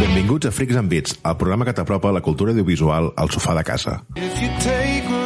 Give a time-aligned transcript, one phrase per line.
[0.00, 3.64] Benvinguts a Freaks and Beats, el programa que t'apropa la cultura audiovisual al sofà de
[3.68, 3.98] casa.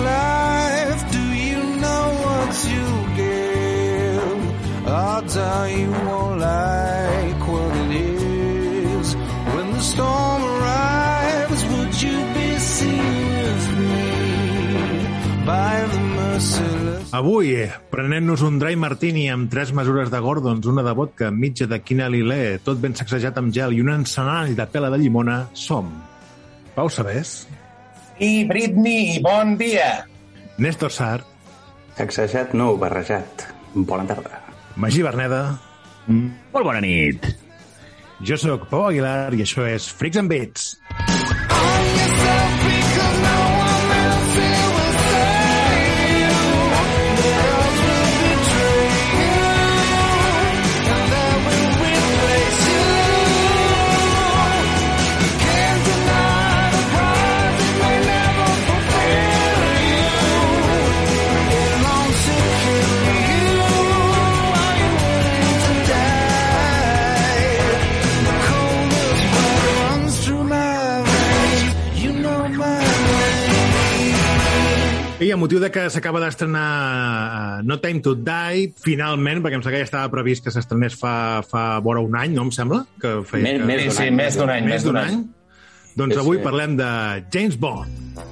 [0.04, 2.10] Life, you know?
[4.86, 6.83] Odds are you won't like
[17.14, 21.68] Avui, eh, prenent-nos un dry martini amb tres mesures de Gordons, una de vodka, mitja
[21.70, 25.44] de quina lilé, tot ben sacsejat amb gel i un encenall de pela de llimona,
[25.54, 25.92] som
[26.74, 27.44] Pau Sabés,
[28.18, 30.08] I Britney, bon dia!
[30.58, 31.20] Néstor Sar,
[31.94, 33.46] Sacsejat no, barrejat.
[33.74, 34.40] Bona tarda.
[34.74, 35.44] Magí Berneda,
[36.08, 37.30] Molt bona nit.
[38.26, 40.80] jo sóc Pau Aguilar i això és Freaks and Beats.
[41.54, 42.03] On yourself
[75.44, 76.64] motiu de que s'acaba d'estrenar
[77.60, 80.96] uh, No Time to Die, finalment, perquè em sembla que ja estava previst que s'estrenés
[80.98, 81.14] fa,
[81.46, 82.82] fa vora un any, no em sembla?
[83.02, 83.68] Que feia, Més- que...
[83.70, 85.18] més d'un sí, any, més d'un any, Més d'un any?
[85.94, 86.42] Doncs Sí, avui sí.
[86.42, 86.88] parlem de
[87.30, 88.24] James Bond.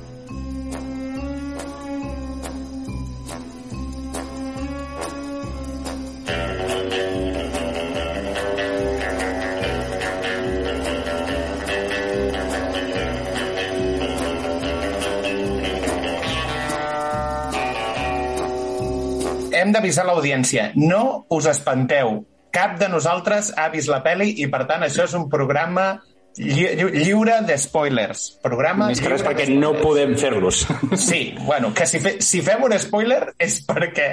[19.72, 20.66] Hem d'avisar l'audiència.
[20.76, 22.18] No us espanteu.
[22.52, 25.94] Cap de nosaltres ha vist la peli i, per tant, això és un programa
[26.36, 28.26] lli lli lliure de spoilers.
[28.44, 30.60] Programa Més que res perquè de no podem fer-los.
[31.00, 34.10] Sí, bueno, que si, fe, si fem un spoiler és perquè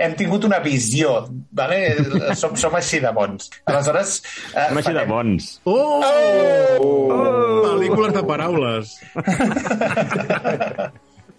[0.00, 1.82] hem tingut una visió, vale?
[2.40, 3.50] som, som així de bons.
[3.68, 4.16] Aleshores...
[4.54, 5.52] Eh, Som així de farem- bons.
[5.68, 6.00] Oh!
[6.80, 7.64] oh!
[7.68, 8.96] Pel·lícules de paraules.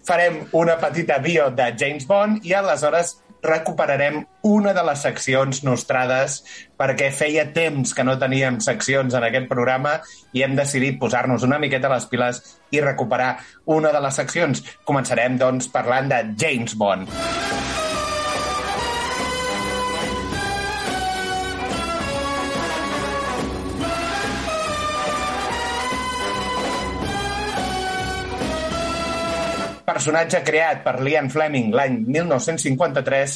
[0.08, 6.40] farem una petita bio de James Bond i aleshores recuperarem una de les seccions nostrades
[6.78, 9.98] perquè feia temps que no teníem seccions en aquest programa
[10.36, 12.42] i hem decidit posar-nos una miqueta a les piles
[12.74, 14.64] i recuperar una de les seccions.
[14.84, 17.87] Començarem, doncs, parlant de James Bond.
[29.98, 33.32] Personatge creat per Liam Fleming l'any 1953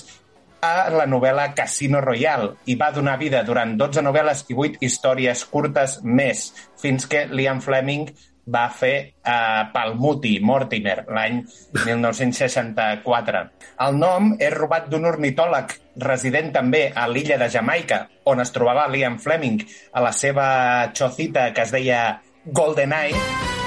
[0.62, 5.42] a la novel·la Casino Royale i va donar vida durant 12 novel·les i 8 històries
[5.50, 6.44] curtes més,
[6.78, 8.12] fins que Liam Fleming
[8.46, 8.94] va fer
[9.26, 11.40] uh, Palmuti, Mortimer, l'any
[11.80, 13.42] 1964.
[13.82, 15.74] El nom és robat d'un ornitòleg
[16.06, 19.58] resident també a l'illa de Jamaica, on es trobava Liam Fleming,
[19.94, 20.46] a la seva
[20.94, 22.04] chocita que es deia
[22.46, 23.61] GoldenEye,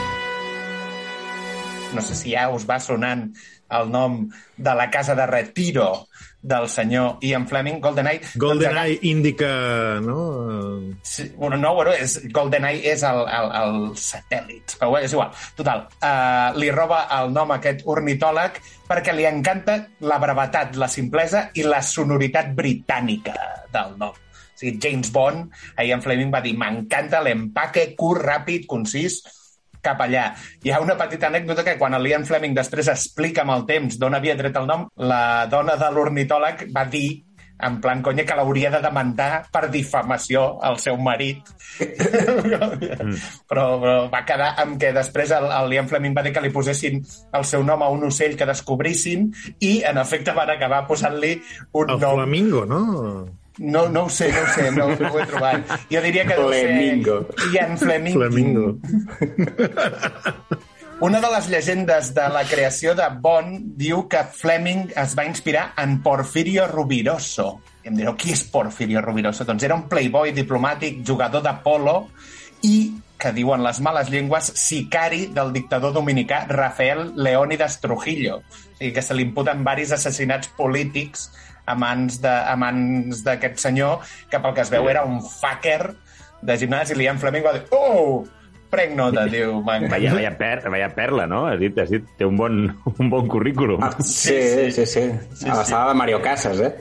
[1.95, 3.29] no sé si ja us va sonant
[3.75, 4.25] el nom
[4.57, 6.07] de la casa de retiro
[6.45, 8.22] del senyor Ian Fleming, GoldenEye.
[8.35, 10.94] GoldenEye indica, no?
[11.01, 15.31] Sí, bueno, no, bueno, és, GoldenEye és el, el, el satèl·lit, però és igual.
[15.57, 20.91] Total, uh, li roba el nom a aquest ornitòleg perquè li encanta la brevetat, la
[20.91, 23.33] simplesa i la sonoritat britànica
[23.74, 24.13] del nom.
[24.13, 25.50] O sigui, James Bond,
[25.81, 29.24] Ian Fleming va dir, m'encanta l'empaque curt, ràpid, concís,
[29.86, 30.26] cap allà.
[30.66, 34.00] Hi ha una petita anècdota que quan el Ian Fleming després explica amb el temps
[34.02, 37.08] d'on havia tret el nom, la dona de l'ornitòleg va dir
[37.56, 41.40] en plan conya que l'hauria de demandar per difamació al seu marit.
[42.44, 42.68] però,
[43.50, 43.70] però
[44.12, 47.00] va quedar amb que després el, el Liam Fleming va dir que li posessin
[47.36, 49.30] el seu nom a un ocell que descobrissin
[49.60, 51.38] i, en efecte, van acabar posant-li
[51.72, 52.84] un El nom flamingo, no?
[53.57, 55.66] No, no ho sé, no ho sé, no, no ho he trobat.
[55.92, 57.19] Jo diria que deu Flemingo.
[57.31, 58.13] ser Ian Fleming.
[58.13, 58.75] Flamingo.
[61.06, 65.74] Una de les llegendes de la creació de Bond diu que Fleming es va inspirar
[65.84, 67.60] en Porfirio Rubiroso.
[67.84, 69.44] I em direu, qui és Porfirio Rubiroso?
[69.44, 71.98] Doncs era un playboy diplomàtic, jugador de polo
[72.63, 78.40] i que diuen les males llengües, sicari del dictador dominicà Rafael Leónidas Trujillo.
[78.40, 81.30] O sigui que se li imputen varis assassinats polítics
[81.65, 85.95] a mans de- a mans d'aquest senyor, que pel que es veu era un fucker
[86.41, 88.25] de gimnàs, i l'Ian Fleming va dir, oh,
[88.69, 89.62] prenc nota, diu.
[89.63, 91.45] "Man, Vaya, vaya, per, vaya perla, no?
[91.47, 92.59] Has dit, has dit, té un bon,
[93.00, 93.81] un bon currículum.
[93.83, 95.09] Ah, sí, sí, sí.
[95.33, 95.50] sí.
[95.50, 96.73] A la sala de Mario Casas, eh?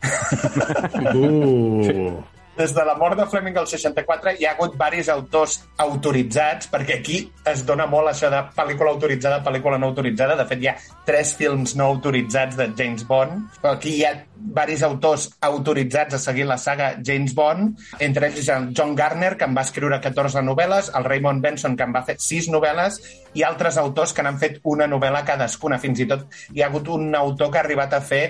[1.14, 2.22] Uh.
[2.60, 6.98] Des de la mort de Fleming al 64 hi ha hagut varis autors autoritzats, perquè
[6.98, 10.36] aquí es dona molt això de pel·lícula autoritzada, pel·lícula no autoritzada.
[10.36, 10.74] De fet, hi ha
[11.08, 13.46] tres films no autoritzats de James Bond.
[13.62, 14.12] Però aquí hi ha
[14.58, 19.48] varis autors autoritzats a seguir la saga James Bond, entre ells el John Garner, que
[19.48, 23.00] en va escriure 14 novel·les, el Raymond Benson, que en va fer 6 novel·les,
[23.40, 25.80] i altres autors que n'han fet una novel·la cadascuna.
[25.80, 28.24] Fins i tot hi ha hagut un autor que ha arribat a fer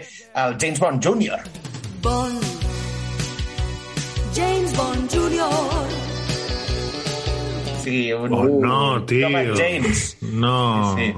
[0.47, 1.43] el James Bond Jr.
[2.07, 2.60] Bond.
[4.35, 5.89] James Bond Jr.
[7.83, 8.33] Sí, un...
[8.33, 9.27] Oh, no, tio.
[9.27, 10.17] Thomas James.
[10.23, 10.97] No.
[10.97, 11.15] Sí.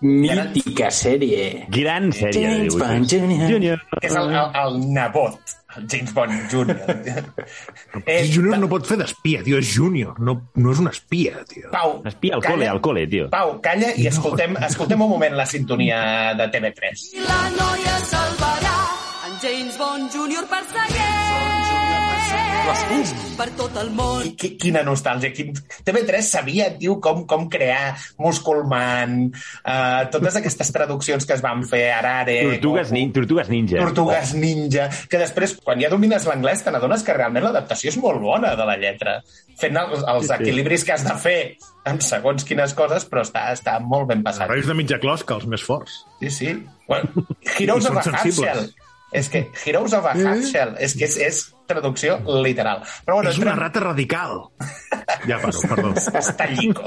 [0.00, 1.66] Mítica sèrie.
[1.74, 3.08] Gran sèrie de James Bond.
[3.10, 3.48] Jr.
[3.50, 3.80] Junior.
[4.00, 6.76] És el, el, el nebot, el James Bond Jr.
[8.06, 11.66] És júnior no pot fer d'espia, tio, és júnior, no, no és un espia, tio.
[11.74, 12.76] Pau, Espia al col·le, calla.
[12.76, 13.26] al col·le, tio.
[13.34, 15.98] Pau, calla i escoltem, escoltem un moment la sintonia
[16.38, 17.08] de TV3.
[17.18, 18.76] I la noia salvarà
[19.26, 20.46] en James Bond Jr.
[20.54, 21.67] persegueix
[23.38, 24.24] per tot el món.
[24.26, 25.30] I qui- Quina nostàlgia.
[25.32, 25.52] Quin...
[25.86, 29.30] TV3 sabia, tio, com, com crear Musculman,
[29.64, 32.36] uh, totes aquestes traduccions que es van fer, Arare...
[32.54, 33.78] Tortugues, nin Tortugues Ninja.
[33.80, 38.20] Tortugues Ninja, que després, quan ja domines l'anglès, te n'adones que realment l'adaptació és molt
[38.22, 39.18] bona de la lletra,
[39.58, 41.38] fent els, els equilibris que has de fer
[41.88, 44.48] en segons quines coses, però està, està molt ben passat.
[44.48, 46.02] Herois de mitja closca, els més forts.
[46.20, 46.52] Sí, sí.
[46.88, 47.24] Bueno,
[47.58, 48.04] Heroes of a.
[48.18, 48.68] Half-Shell.
[49.12, 51.38] És que Heroes of a Half-Shell, és que és, és
[51.68, 52.82] traducció literal.
[53.06, 54.42] Però bueno, És una entrem- rata radical.
[55.26, 55.94] Ja paro, perdó.
[56.20, 56.82] està llico.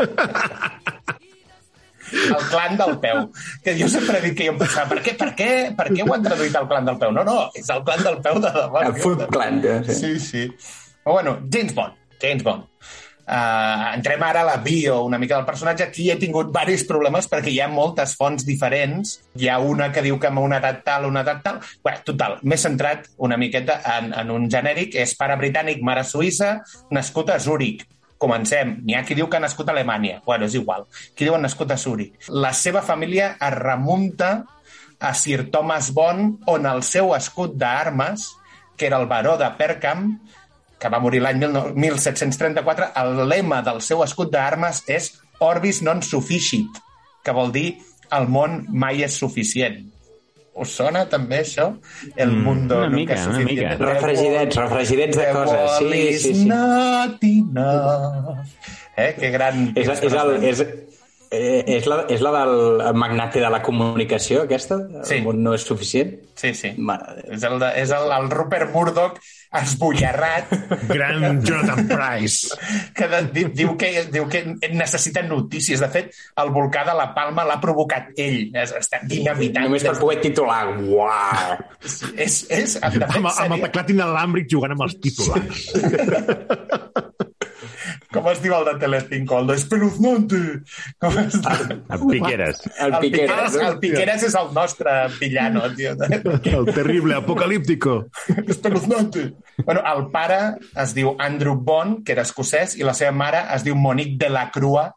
[2.12, 3.21] El clan del peu.
[3.63, 6.03] Que jo sempre he dit que jo em pensava, per què, per què, per què
[6.03, 7.13] ho han traduït al clan del peu?
[7.15, 8.81] No, no, és el clan del peu de debò.
[8.89, 9.62] El Foot Clan.
[9.88, 10.44] Sí, sí.
[11.06, 11.95] Però bueno, James Bond.
[12.21, 12.67] James Bond.
[13.31, 15.85] Uh, entrem ara a la bio una mica del personatge.
[15.87, 19.13] Aquí he tingut diversos problemes perquè hi ha moltes fonts diferents.
[19.39, 21.61] Hi ha una que diu que amb una edat tal, una edat tal...
[21.85, 24.99] Bé, total, m'he centrat una miqueta en, en un genèric.
[24.99, 26.57] És pare britànic, mare suïssa,
[26.91, 27.85] nascut a Zúrich.
[28.21, 28.75] Comencem.
[28.83, 30.19] N'hi ha qui diu que ha nascut a Alemanya.
[30.27, 30.83] Bueno, és igual.
[31.15, 32.27] Qui diuen nascut a Zúrich.
[32.27, 34.33] La seva família es remunta
[34.99, 38.27] a Sir Thomas Bond, on el seu escut d'armes,
[38.77, 40.11] que era el baró de Perkham,
[40.81, 45.11] que va morir l'any 19- 1734, el lema del seu escut d'armes és
[45.41, 46.81] Orbis non sufficit,
[47.25, 47.69] que vol dir
[48.17, 49.79] el món mai és suficient.
[50.61, 51.69] Us sona també això?
[52.19, 53.75] El mundo una mica, es una mica.
[53.79, 55.77] Refregidets, refregidets de coses.
[55.79, 56.45] Sí, sí, sí.
[56.45, 58.41] not enough.
[58.97, 59.13] Eh?
[59.17, 59.69] Que gran...
[59.79, 60.63] És, és, el, és,
[61.31, 64.81] eh, és, la, és la del magnate de la comunicació, aquesta?
[65.07, 65.21] Sí.
[65.21, 66.17] El món no és suficient?
[66.35, 66.73] Sí, sí.
[66.77, 67.37] Mare de Déu.
[67.37, 69.21] És el, de, és el, el Rupert Murdoch
[69.51, 70.51] esbullarrat
[70.88, 72.56] Gran Jonathan Price.
[72.95, 75.84] que de, di, diu, que, diu que necessita notícies.
[75.84, 78.51] De fet, el volcà de la Palma l'ha provocat ell.
[78.55, 79.67] Es, està dinamitant.
[79.67, 80.63] Només per poder titular.
[80.79, 81.60] Uau!
[82.15, 85.67] És, és, de fet, Amb, amb el teclat inalàmbric jugant amb els titulars.
[88.12, 89.39] Com es diu el de Telecinco?
[89.39, 90.41] El de Espeluznante.
[91.01, 91.75] Com es diu?
[91.88, 92.63] Amb piqueres.
[92.77, 93.01] El Piqueras.
[93.01, 95.96] Piqueras, el Piqueras és el nostre villano, tio.
[96.62, 98.06] El terrible apocalíptico.
[98.48, 99.32] Espeluznante.
[99.65, 100.39] Bueno, el pare
[100.84, 104.32] es diu Andrew Bond, que era escocès, i la seva mare es diu Monique de
[104.34, 104.89] la Crua,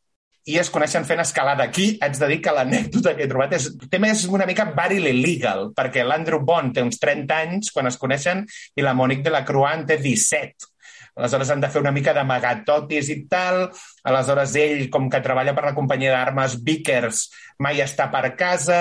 [0.44, 1.64] i es coneixen fent escalada.
[1.64, 5.09] Aquí haig de dir que l'anècdota que he trobat és, té més una mica baril
[5.09, 8.44] illegal, perquè l'Andrew Bond té uns 30 anys quan es coneixen
[8.76, 10.73] i la Monique de la Crua en té 17.
[11.14, 13.68] Aleshores han de fer una mica d'amagatotis i tal.
[14.11, 17.28] Aleshores ell, com que treballa per la companyia d'armes Vickers,
[17.62, 18.80] mai està per casa,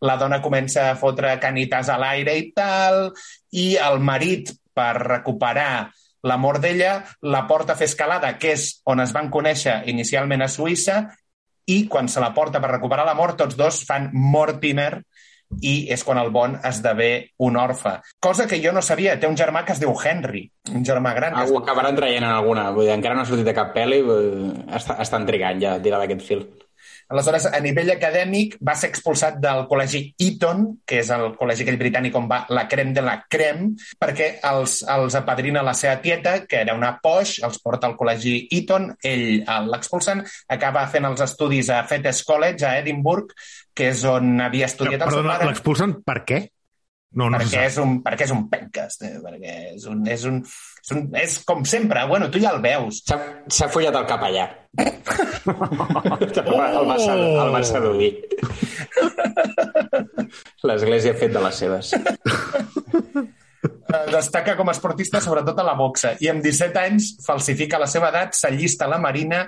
[0.00, 3.10] la dona comença a fotre canitas a l'aire i tal,
[3.52, 5.90] i el marit, per recuperar
[6.26, 10.48] l'amor d'ella, la porta a fer escalada, que és on es van conèixer inicialment a
[10.50, 11.04] Suïssa,
[11.70, 15.04] i quan se la porta per recuperar l'amor, tots dos fan Mortimer,
[15.62, 17.96] i és quan el Bond esdevé un orfe.
[18.20, 19.18] Cosa que jo no sabia.
[19.20, 21.36] Té un germà que es diu Henry, un germà gran.
[21.36, 22.70] Ah, ho acabaran traient en alguna.
[22.74, 25.82] Vull dir, encara no ha sortit de cap pel·li, eh, està, estan trigant ja a
[25.82, 26.46] tirar d'aquest fil.
[27.12, 31.78] Aleshores, a nivell acadèmic, va ser expulsat del col·legi Eton, que és el col·legi aquell
[31.80, 33.66] britànic on va la crem de la crem,
[34.00, 38.34] perquè els, els apadrina la seva tieta, que era una poix, els porta al col·legi
[38.56, 40.24] Eton, ell eh, l'expulsen,
[40.56, 43.36] acaba fent els estudis a Fettes College, a Edimburg,
[43.74, 45.50] que és on havia estudiat el seu Perdona, pare.
[45.50, 46.44] l'expulsen per què?
[47.14, 49.12] No, no perquè és, un, perquè és un penques, eh?
[49.22, 53.04] perquè és, un, és, un, és, un, és com sempre, bueno, tu ja el veus.
[53.06, 54.48] S'ha follat el capellà.
[54.80, 54.88] el,
[55.54, 56.98] va, el, va,
[57.44, 58.10] el va seduir.
[60.66, 61.94] L'església ha fet de les seves.
[63.84, 67.88] Eh, Destaca com a esportista sobretot a la boxa i amb 17 anys falsifica la
[67.90, 69.44] seva edat, s'allista a la Marina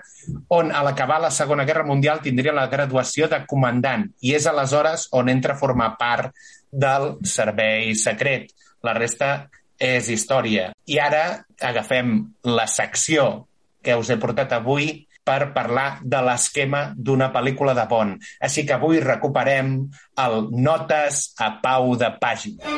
[0.53, 5.09] on a l'acabar la Segona Guerra Mundial tindria la graduació de comandant i és aleshores
[5.17, 6.35] on entra a formar part
[6.71, 8.53] del servei secret.
[8.85, 9.49] La resta
[9.81, 10.71] és història.
[10.87, 11.25] I ara
[11.61, 13.47] agafem la secció
[13.83, 18.29] que us he portat avui per parlar de l'esquema d'una pel·lícula de Bond.
[18.41, 19.79] Així que avui recuperem
[20.23, 22.77] el Notes a Pau de Pàgina.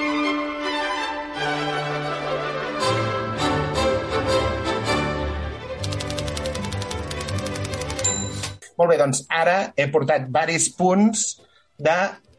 [8.79, 11.27] Molt bé, doncs ara he portat varis punts
[11.83, 11.99] de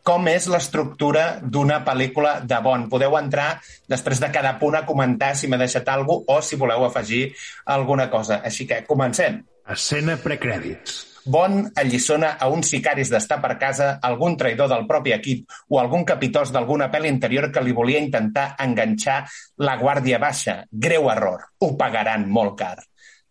[0.09, 2.87] com és l'estructura d'una pel·lícula de Bond.
[2.89, 3.49] Podeu entrar
[3.91, 7.21] després de cada punt a comentar si m'he deixat alguna cosa o si voleu afegir
[7.65, 8.39] alguna cosa.
[8.45, 9.43] Així que comencem.
[9.69, 11.05] Escena precrèdits.
[11.29, 16.05] Bond alliçona a uns sicaris d'estar per casa, algun traïdor del propi equip o algun
[16.07, 19.19] capitós d'alguna pel·li interior que li volia intentar enganxar
[19.61, 20.63] la guàrdia baixa.
[20.71, 21.51] Greu error.
[21.59, 22.77] Ho pagaran molt car.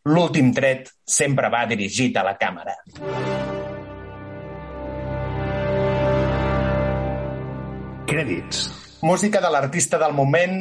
[0.06, 2.76] L'últim tret sempre va dirigit a la càmera.
[8.08, 8.68] Crèdits.
[9.02, 10.56] Música de l'artista del moment,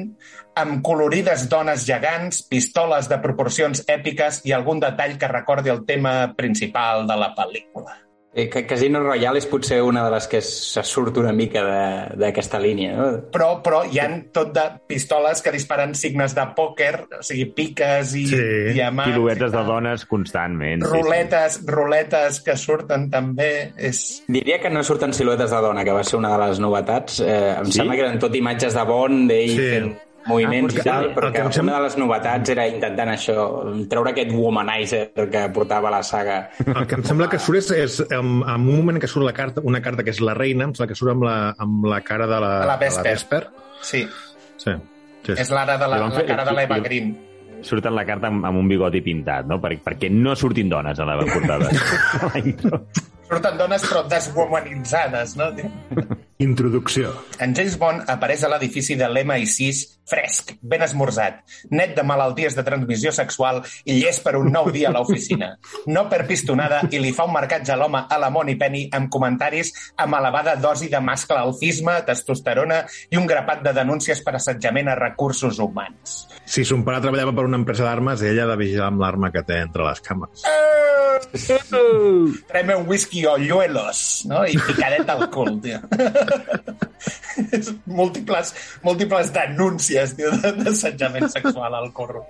[0.57, 6.33] amb colorides dones gegants, pistoles de proporcions èpiques i algun detall que recordi el tema
[6.37, 8.06] principal de la pel·lícula.
[8.37, 12.59] Eh, Casino Royale és potser una de les que se surt una mica de- d'aquesta
[12.61, 13.05] línia, no?
[13.33, 18.13] Però, però hi han tot de pistoles que disparen signes de pòquer, o sigui, piques
[18.13, 18.43] i Sí,
[18.75, 19.11] diamants.
[19.15, 20.83] Piluetes i de dones constantment.
[20.83, 21.01] sí, sí.
[21.01, 23.73] Ruletes, ruletes que surten també.
[23.75, 24.23] És...
[24.27, 27.19] Diria que no surten siluetes de dona, que va ser una de les novetats.
[27.21, 27.79] Eh, em Sí?
[27.79, 29.57] sembla que eren tot imatges de Bond, d'ell Sí.
[29.71, 29.97] fent
[30.27, 33.45] moviments Ah, i tal, perquè sembla- una de les novetats era intentant això,
[33.89, 36.49] treure aquest womanizer que portava la saga.
[36.65, 39.33] El que em sembla que surt és, és en, en un moment que surt la
[39.33, 42.01] carta, una carta que és la reina, em sembla que surt amb la, amb la
[42.01, 43.13] cara de la, la de Vesper.
[43.13, 43.47] Vesper.
[43.81, 44.07] Sí,
[44.57, 44.71] Sí.
[45.23, 45.33] sí.
[45.37, 47.15] és l'ara de la, la fer- cara de l'Eva Green.
[47.61, 49.57] Surten la carta amb, amb un bigoti pintat, no?
[49.59, 51.71] Per, perquè no surtin dones a la portada.
[52.21, 52.81] La.
[53.27, 55.49] Surten dones però deswomanitzades, no?
[56.39, 57.15] Introducció.
[57.41, 61.39] En James Bond apareix a l'edifici de l'MI6 fresc, ben esmorzat,
[61.73, 65.49] net de malalties de transmissió sexual i llest per un nou dia a l'oficina.
[65.89, 69.09] No per pistonada i li fa un marcatge a l'home a la Moni Penny amb
[69.09, 74.93] comentaris amb elevada dosi de mascle alfisme, testosterona i un grapat de denúncies per assetjament
[74.93, 76.27] a recursos humans.
[76.45, 79.41] Si son pare treballava per una empresa d'armes, ella ha de vigilar amb l'arma que
[79.41, 80.45] té entre les cames.
[82.47, 84.43] Tráeme un whisky o lluelos, no?
[84.45, 85.81] I picadet al cul, tio.
[87.57, 88.53] És múltiples,
[88.83, 92.23] múltiples denúncies, tio, d'assetjament sexual al corro.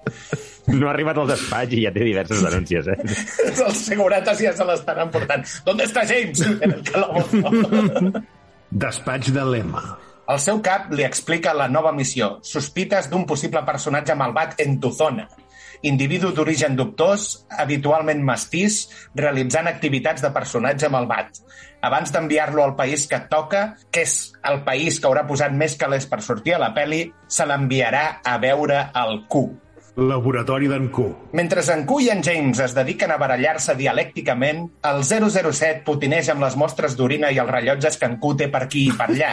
[0.68, 2.98] No ha arribat al despatx i ja té diverses denúncies, eh?
[3.68, 5.48] Els segurates ja se l'estan emportant.
[5.68, 6.44] ¿Dónde està James?
[6.68, 8.24] En el calabozo.
[8.72, 9.84] Despatx de l'EMA.
[10.28, 12.34] El seu cap li explica la nova missió.
[12.44, 15.28] Sospites d'un possible personatge malvat en tu zona.
[15.86, 21.44] Individu d'origen dubtós, habitualment mestís, realitzant activitats de personatge malvat.
[21.86, 24.18] Abans d'enviar-lo al país que et toca, que és
[24.50, 28.38] el país que haurà posat més calés per sortir a la peli, se l'enviarà a
[28.42, 29.67] veure el Q.
[29.98, 31.08] Laboratori d'en Q.
[31.34, 36.44] Mentre en Q i en James es dediquen a barallar-se dialècticament, el 007 potineja amb
[36.46, 39.32] les mostres d'orina i els rellotges que en Q té per aquí i per allà.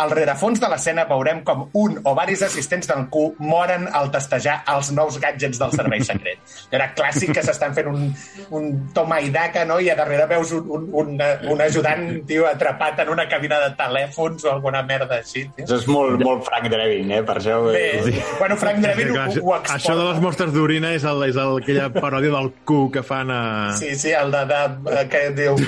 [0.00, 4.62] Al rerefons de l'escena veurem com un o varis assistents d'en Q moren al testejar
[4.72, 6.40] els nous gadgets del servei secret.
[6.72, 8.08] Era clàssic que s'estan fent un,
[8.56, 9.76] un toma i daca, no?
[9.76, 11.20] i a darrere veus un, un, un,
[11.52, 15.44] un ajudant tio, atrapat en una cabina de telèfons o alguna merda així.
[15.52, 15.66] Tio.
[15.68, 17.22] Això és molt, molt Frank Drebin, eh?
[17.28, 17.60] Per això...
[17.68, 18.16] Bé, Sí.
[18.38, 19.54] bueno, Frank Drebin ho, ho.
[19.82, 23.32] Això de les mostres d'orina és, el, és el, aquella paròdia del Q que fan
[23.34, 23.40] a...
[23.74, 24.42] Sí, sí, el de,
[24.86, 25.58] de que diu,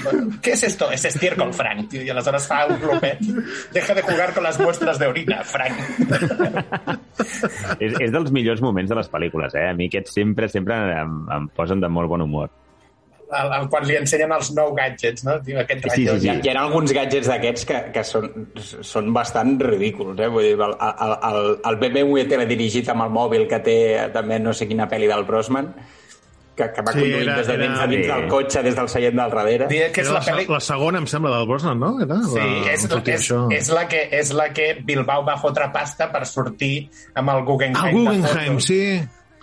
[0.40, 0.86] ¿qué es esto?
[0.94, 1.90] Es estiércol, Frank.
[1.98, 3.24] I aleshores fa un glopet.
[3.74, 5.74] Deja de jugar con las muestras de orina, Frank.
[7.82, 9.72] és, és dels millors moments de les pel·lícules, eh?
[9.72, 12.54] A mi aquests sempre, sempre em, em posen de molt bon humor.
[13.40, 15.38] El, el, quan li ensenyen els nou gadgets, no?
[15.44, 16.26] Diu, aquest Sí, sí, sí.
[16.26, 18.30] Hi ha, hi ha alguns gadgets d'aquests que, que són,
[18.86, 20.28] són bastant ridículs, eh?
[20.30, 23.76] Vull dir, el, el, el, el BMW teledirigit amb el mòbil que té
[24.14, 25.72] també no sé quina pel·li del Brosman,
[26.54, 28.12] que, que va Sí, conduint era- des de dins era- dins Sí.
[28.12, 29.66] del cotxe, des del seient del darrere.
[29.66, 30.44] Diria que és la la, pel·li...
[30.54, 31.90] la segona, em sembla, del Brosnan, no?
[32.04, 33.40] Era Sí, la, és, on sortia és, això.
[33.56, 36.88] és, la que, és la que Bilbao va fotre pasta per sortir
[37.18, 38.06] amb el Guggenheim.
[38.06, 38.80] Ah, Guggenheim, sí.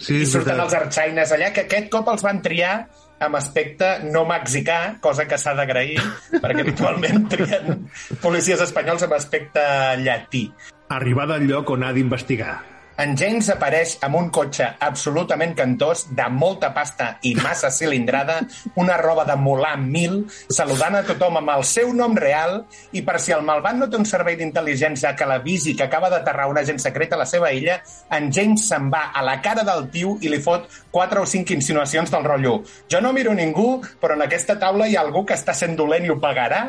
[0.02, 0.66] Sí, I és surten veritat.
[0.66, 2.88] els arxaines allà, que aquest cop els van triar
[3.22, 6.02] amb aspecte no mexicà, cosa que s'ha d'agrair,
[6.42, 7.86] perquè habitualment trien
[8.24, 9.64] policies espanyols amb aspecte
[10.02, 10.48] llatí.
[10.92, 12.58] Arribada al lloc on ha d'investigar.
[13.02, 18.36] En James apareix amb un cotxe absolutament cantós, de molta pasta i massa cilindrada,
[18.78, 20.20] una roba de Mulan 1000,
[20.54, 22.60] saludant a tothom amb el seu nom real,
[22.94, 26.46] i per si el malvat no té un servei d'intel·ligència que l'avisi que acaba d'aterrar
[26.52, 27.80] un agent secret a la seva illa,
[28.14, 31.56] en James se'n va a la cara del tiu i li fot quatre o cinc
[31.58, 32.60] insinuacions del rotllo.
[32.86, 36.06] Jo no miro ningú, però en aquesta taula hi ha algú que està sent dolent
[36.06, 36.62] i ho pagarà.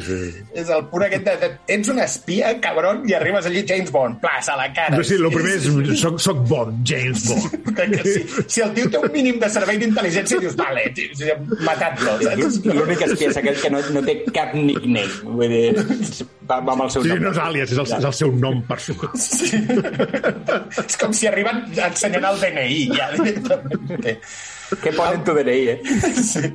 [0.00, 0.48] Sí, sí.
[0.64, 4.22] És el pur aquest de, de, ets un espia, cabron, i arribes allí James Bond,
[4.24, 5.04] plas, a la cara.
[5.04, 7.98] Sí, el primer és soc, soc Bond, James Bond.
[8.06, 11.36] si, si el tio té un mínim de servei d'intel·ligència, dius, vale, tio,
[11.66, 12.16] matat-lo.
[12.68, 15.06] L'únic espia és aquell que no, no té cap nickname.
[15.24, 15.64] Vull dir,
[16.48, 17.24] va, va amb el seu Sí, nom.
[17.28, 19.10] no és àlies, és el, és el seu nom personal.
[19.18, 19.62] Sí.
[20.86, 24.22] és com si arriben ensenyant el DNI, ja, directament.
[24.68, 25.78] Què pon en tu DNI, eh?
[26.28, 26.50] Sí.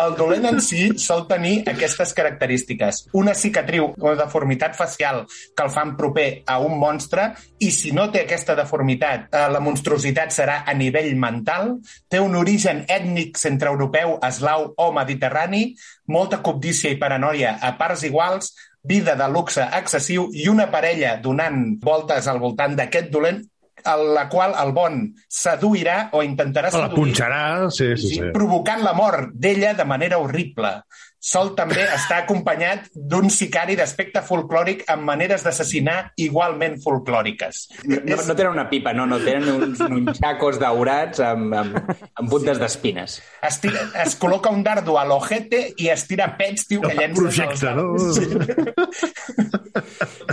[0.00, 3.02] El dolent en si sol tenir aquestes característiques.
[3.18, 7.28] Una cicatriu o deformitat facial que el fan proper a un monstre
[7.60, 11.76] i si no té aquesta deformitat, eh, la monstruositat serà a nivell mental,
[12.08, 15.74] té un origen ètnic centreeuropeu, eslau o mediterrani,
[16.08, 18.54] molta cobdícia i paranoia a parts iguals,
[18.88, 23.42] vida de luxe excessiu i una parella donant voltes al voltant d'aquest dolent
[23.84, 28.32] a la qual el bon seduirà o intentarà La seduir punxarà, sí, sí, sí, sí.
[28.34, 30.74] provocant la mort d'ella de manera horrible.
[31.18, 37.64] Sol també està acompanyat d'un sicari d'aspecte folclòric amb maneres d'assassinar igualment folclòriques.
[37.90, 42.60] No, no tenen una pipa, no, no, tenen uns nunchacos daurats amb, amb, amb puntes
[42.62, 43.16] d'espines.
[43.42, 47.18] Es, tira, es col·loca un dardo a l'ojete i es tira pets, tio, que llença...
[47.18, 47.96] Projecte, no?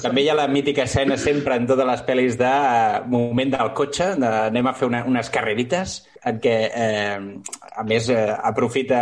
[0.05, 3.73] També hi ha la mítica escena sempre en totes les pel·lis de eh, moment del
[3.77, 5.97] cotxe, de, anem a fer una, unes carrerites,
[6.29, 7.17] en què, eh,
[7.73, 9.01] a més, eh, aprofita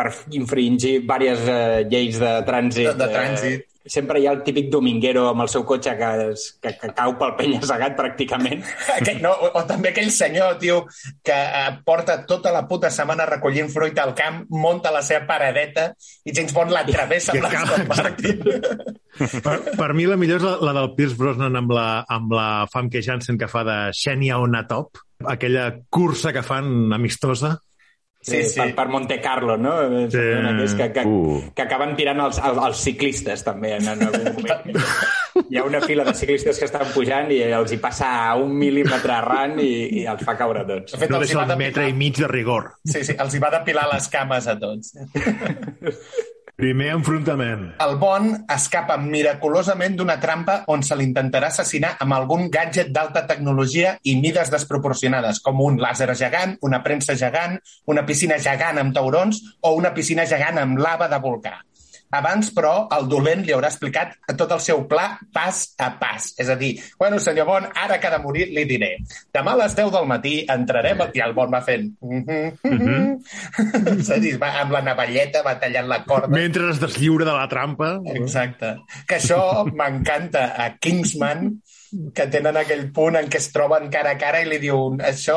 [0.00, 0.08] per
[0.42, 2.88] infringir diverses eh, lleis de trànsit.
[2.94, 3.58] De- de trànsit.
[3.60, 6.90] Eh, sempre hi ha el típic dominguero amb el seu cotxe que, es, que, que
[6.94, 8.60] cau pel penya-segat pràcticament.
[8.98, 10.82] Aquell, no, o, o també aquell senyor, tio,
[11.26, 15.88] que eh, porta tota la puta setmana recollint fruita al camp, monta la seva paradeta
[16.28, 18.44] i James Bond la travessa amb l'Aston cal- Martin.
[19.48, 22.46] Per, per mi la millor és la, la del Pierce Brosnan amb la, amb la
[22.70, 27.56] Famke Janssen que fa de Xenia on a top, aquella cursa que fan amistosa.
[28.22, 28.58] Sí, eh, sí.
[28.60, 29.78] Per, per Monte Carlo, no?
[30.12, 30.18] Sí.
[30.76, 31.38] Que, que, Uh.
[31.56, 34.76] que acaben tirant els, els, els ciclistes, també, en, en algun moment.
[35.50, 38.52] Hi ha una fila de ciclistes que estan pujant i els hi passa a un
[38.60, 39.70] mil·límetre arran i,
[40.02, 40.92] i els fa caure tots.
[40.92, 42.68] De fet, No els hi deixa va el depilar- metre i mig de rigor.
[42.84, 44.92] Sí, sí, els hi va depilar les cames a tots.
[46.60, 47.62] Primer enfrontament.
[47.80, 53.94] El Bon escapa miraculosament d'una trampa on se l'intentarà assassinar amb algun gadget d'alta tecnologia
[54.04, 57.56] i mides desproporcionades, com un làser gegant, una premsa gegant,
[57.88, 61.56] una piscina gegant amb taurons o una piscina gegant amb lava de volcà.
[62.10, 66.32] Abans, però, el dolent li haurà explicat tot el seu pla pas a pas.
[66.42, 68.90] És a dir, bueno, senyor Bon, ara que ha de morir li diré.
[69.34, 71.02] Demà a les 10 del matí entrarem...
[71.14, 71.88] I el Bon va fent...
[74.00, 76.30] És a dir, va amb la navalleta, va tallant la corda.
[76.34, 77.92] Mentre es deslliura de la trampa.
[78.14, 78.76] Exacte.
[79.06, 79.40] Que això
[79.78, 81.48] m'encanta a Kingsman,
[82.14, 85.36] que tenen aquell punt en què es troben cara a cara i li diu, això,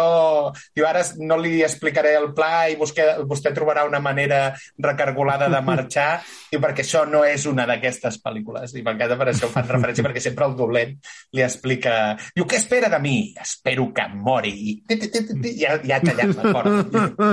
[0.76, 4.42] diu, ara no li explicaré el pla i vostè, vostè trobarà una manera
[4.82, 6.10] recargolada de marxar,
[6.54, 8.76] i perquè això no és una d'aquestes pel·lícules.
[8.78, 10.98] I m'encanta per això fan referència, perquè sempre el dolent
[11.34, 11.96] li explica,
[12.36, 13.18] diu, què espera de mi?
[13.42, 14.56] Espero que em mori.
[14.94, 17.32] I ja, ja ha tallat la corda.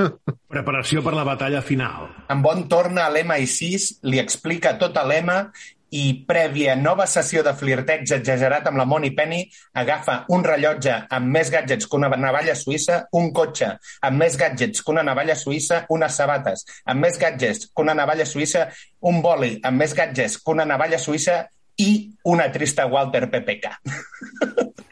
[0.50, 2.08] Preparació per la batalla final.
[2.32, 5.44] En Bon torna a l'MI6, li explica tot a l'Emma
[5.90, 9.42] i prèvia nova sessió de flirteig exagerat amb la Moni Penny,
[9.82, 13.72] agafa un rellotge amb més gadgets que una navalla suïssa, un cotxe
[14.06, 18.26] amb més gadgets que una navalla suïssa, unes sabates amb més gadgets que una navalla
[18.26, 18.68] suïssa,
[19.10, 21.42] un boli amb més gadgets que una navalla suïssa
[21.80, 21.90] i
[22.28, 23.74] una trista Walter PPK.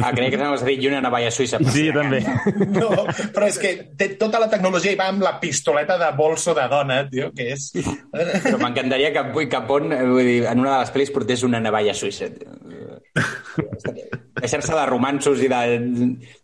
[0.00, 1.60] Ah, creia que anaves a dir i una navalla suïssa.
[1.74, 2.22] Sí, també.
[2.74, 2.88] No,
[3.34, 6.64] però és que té tota la tecnologia i va amb la pistoleta de bolso de
[6.70, 7.70] dona, tio, que és...
[7.74, 11.60] Però m'encantaria que Vull Capón, eh, vull dir, en una de les pel·lis portés una
[11.62, 12.30] navalla suïssa.
[14.40, 15.62] Deixar-se de romansos i de...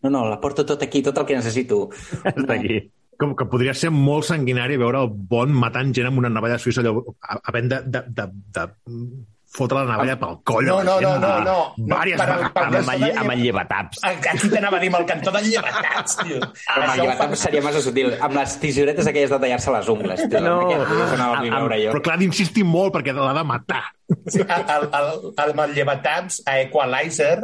[0.05, 1.89] No, no, la porto tot aquí, tot el que necessito.
[2.23, 2.81] Està aquí.
[3.21, 6.81] Com que podria ser molt sanguinari veure el Bond matant gent amb una navalla suïssa
[6.85, 7.03] allò,
[7.51, 8.65] havent de, de, de, de
[9.51, 10.65] fotre la navalla pel coll.
[10.69, 11.57] No, no, no, no, no.
[11.91, 12.53] Vàries per al- vegades.
[12.55, 13.99] pel Amb, el, amb el lleva- llevataps.
[14.07, 16.39] Aquí t'anava a dir amb el cantó de llevatats, tio.
[16.39, 18.15] Però amb el ho llevat fan- seria massa sutil.
[18.21, 20.23] Amb les tisoretes aquelles de tallar-se les ungles.
[20.31, 20.41] Tio.
[20.41, 20.71] No.
[20.71, 21.91] Jo.
[21.91, 23.83] Però clar, d'insistir molt perquè l'ha de matar.
[24.27, 25.35] Sí, el, el,
[26.47, 27.37] a Equalizer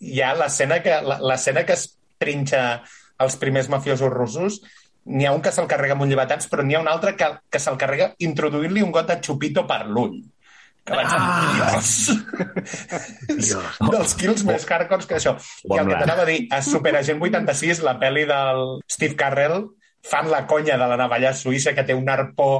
[0.00, 1.86] hi ha l'escena que, l'escena que es
[2.20, 2.82] trinxa
[3.22, 4.60] els primers mafiosos russos
[5.04, 7.26] n'hi ha un que se'l carrega amb un llevatats però n'hi ha un altre que,
[7.50, 10.20] que se'l carrega introduint-li un got de xupito per l'ull
[10.86, 11.78] que vaig ah.
[11.78, 13.68] Dios.
[13.92, 15.36] dels kills més hardcore que això.
[15.68, 19.62] I el que Bon t'anava a dir, a Superagent 86, la pel·li del Steve Carrell,
[20.02, 22.52] fan la conya de la navalla suïssa que té un arpó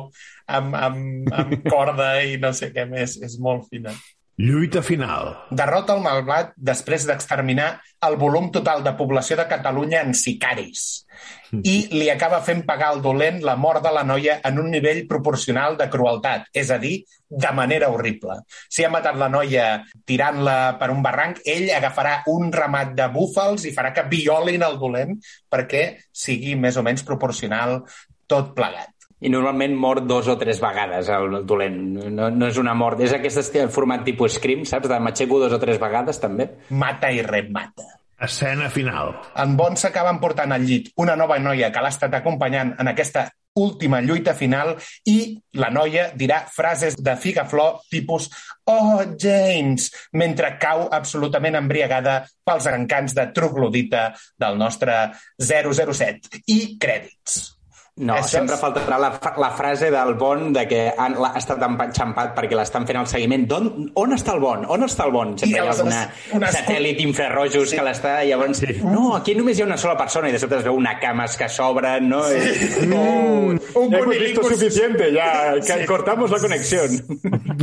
[0.47, 3.19] amb, amb, amb corda i no sé què més.
[3.23, 3.95] És molt fina.
[4.43, 5.35] Lluita final.
[5.53, 7.75] Derrota el malvat després d'exterminar
[8.07, 11.03] el volum total de població de Catalunya en sicaris
[11.73, 15.05] i li acaba fent pagar al dolent la mort de la noia en un nivell
[15.09, 18.41] proporcional de crueltat, és a dir, de manera horrible.
[18.69, 19.67] Si ha matat la noia
[20.09, 24.79] tirant-la per un barranc, ell agafarà un ramat de búfals i farà que violin el
[24.81, 25.17] dolent
[25.51, 27.81] perquè sigui més o menys proporcional
[28.29, 28.93] tot plegat.
[29.23, 31.79] I normalment mor dos o tres vegades el dolent.
[32.11, 33.01] No, no és una mort.
[33.07, 34.91] És aquest format tipus Scream, saps?
[34.91, 36.49] De m'aixeco dos o tres vegades, també.
[36.75, 38.02] Mata i remata.
[38.23, 39.17] Escena final.
[39.43, 43.27] En Bond s'acaba emportant al llit una nova noia que l'ha estat acompanyant en aquesta
[43.59, 44.77] última lluita final
[45.11, 45.17] i
[45.61, 48.31] la noia dirà frases de figaflor tipus
[48.65, 55.03] «Oh, James!» mentre cau absolutament embriagada pels encants de troglodita del nostre
[55.37, 56.47] 007.
[56.47, 57.62] I crèdits.
[57.95, 61.61] No, Això sempre és- faltarà la, la frase del Bon de que han, ha estat
[61.63, 63.45] empanxampat perquè l'estan fent el seguiment.
[63.51, 63.67] D'on,
[64.01, 64.63] on està el Bon?
[64.73, 65.35] On està el Bon?
[65.37, 67.77] Sempre I hi ha aleshores, una, unes- satèl·lit infrarrojos sí.
[67.77, 68.15] que l'està...
[68.25, 68.79] i Llavors, sí.
[68.83, 71.37] no, aquí només hi ha una sola persona i de sobte es veu una cames
[71.37, 72.23] que s'obren, no?
[72.33, 72.89] Sí.
[72.89, 73.61] Un
[73.95, 75.87] Hemos visto suficiente, ya que Sí.
[75.87, 76.89] cortamos la conexión.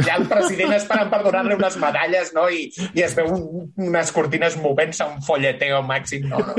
[0.06, 2.46] Ja el president esperant per donar-li unes medalles, no?
[2.54, 6.30] I, i es veu un, unes cortines movent-se, un folleteo màxim.
[6.30, 6.54] No, no.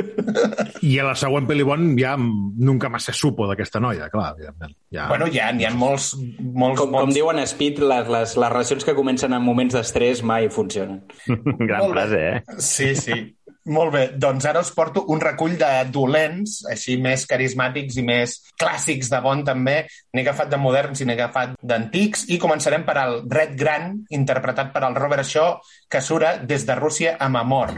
[0.82, 4.32] I a la següent pel·li Bond ja nunca más se supo d'aquesta noia, clar.
[4.36, 4.74] evidentment.
[4.90, 5.08] Ja.
[5.08, 7.14] Bueno, ja n'hi ha molts, molts Com, com bons...
[7.14, 11.02] diuen a Speed, les, les, les relacions que comencen en moments d'estrès mai funcionen.
[11.68, 12.00] Gran Molt bé.
[12.00, 12.56] frase, eh?
[12.58, 13.20] Sí, sí.
[13.70, 18.38] Molt bé, doncs ara us porto un recull de dolents, així més carismàtics i més
[18.58, 19.84] clàssics de Bond també.
[20.16, 22.24] N'he agafat de moderns i n'he agafat d'antics.
[22.32, 25.58] I començarem per al Red Gran, interpretat per al Robert Shaw,
[25.92, 27.76] que sura des de Rússia amb amor.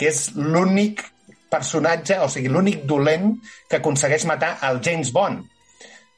[0.00, 1.04] Que és l'únic
[1.52, 3.34] personatge, o sigui, l'únic dolent
[3.68, 5.44] que aconsegueix matar el James Bond.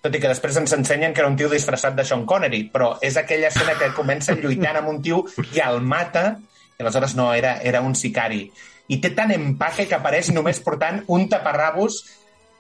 [0.03, 2.93] Tot i que després ens ensenyen que era un tio disfressat de Sean Connery, però
[3.03, 6.37] és aquella escena que comença lluitant amb un tio i el mata,
[6.79, 8.45] i aleshores no, era, era un sicari.
[8.91, 12.03] I té tant empaque que apareix només portant un taparrabos,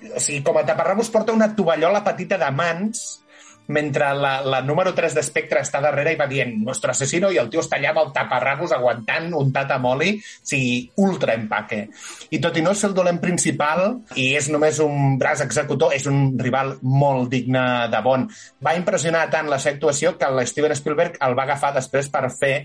[0.03, 3.22] o sigui, com a taparrabos porta una tovallola petita de mans,
[3.69, 7.51] mentre la, la número 3 d'Espectre està darrere i va dient nostre assassino i el
[7.53, 11.85] tio està allà amb el taparrabos aguantant untat amb oli, o sigui, ultra empaque.
[12.31, 13.85] I tot i no ser el dolent principal
[14.19, 18.27] i és només un braç executor, és un rival molt digne de bon.
[18.65, 22.27] Va impressionar tant la seva actuació que el Steven Spielberg el va agafar després per
[22.35, 22.57] fer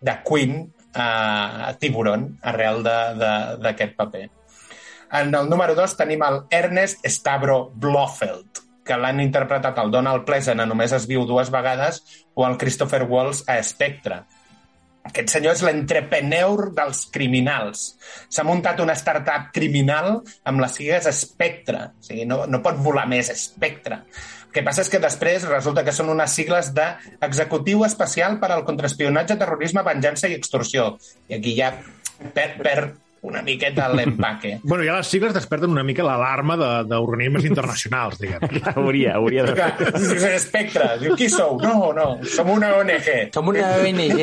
[0.00, 0.62] de Queen
[0.98, 4.28] a Tiburon, arrel d'aquest paper.
[5.18, 10.64] En el número 2 tenim el Ernest Stavro Blofeld, que l'han interpretat el Donald Pleasant
[10.64, 12.00] a Només es viu dues vegades
[12.34, 14.22] o el Christopher Waltz a Spectre.
[15.08, 17.84] Aquest senyor és l'entrepreneur dels criminals.
[18.28, 21.84] S'ha muntat una startup criminal amb les sigles Spectre.
[21.96, 24.02] O sigui, no, no pot volar més Spectre.
[24.48, 28.64] El que passa és que després resulta que són unes sigles d'Executiu Especial per al
[28.68, 30.94] Contraespionatge, Terrorisme, Venjança i Extorsió.
[31.28, 31.72] I aquí ja
[32.34, 34.60] perd, perd una miqueta l'empaque.
[34.68, 38.44] Bueno, ja les sigles desperten una mica l'alarma de- d'organismes internacionals, diguem.
[38.76, 39.54] Hauria, hauria de...
[39.58, 39.72] Clar,
[40.34, 41.58] Espectre, diu, qui sou?
[41.62, 43.08] No, no, som una ONG.
[43.34, 44.20] Som una ONG.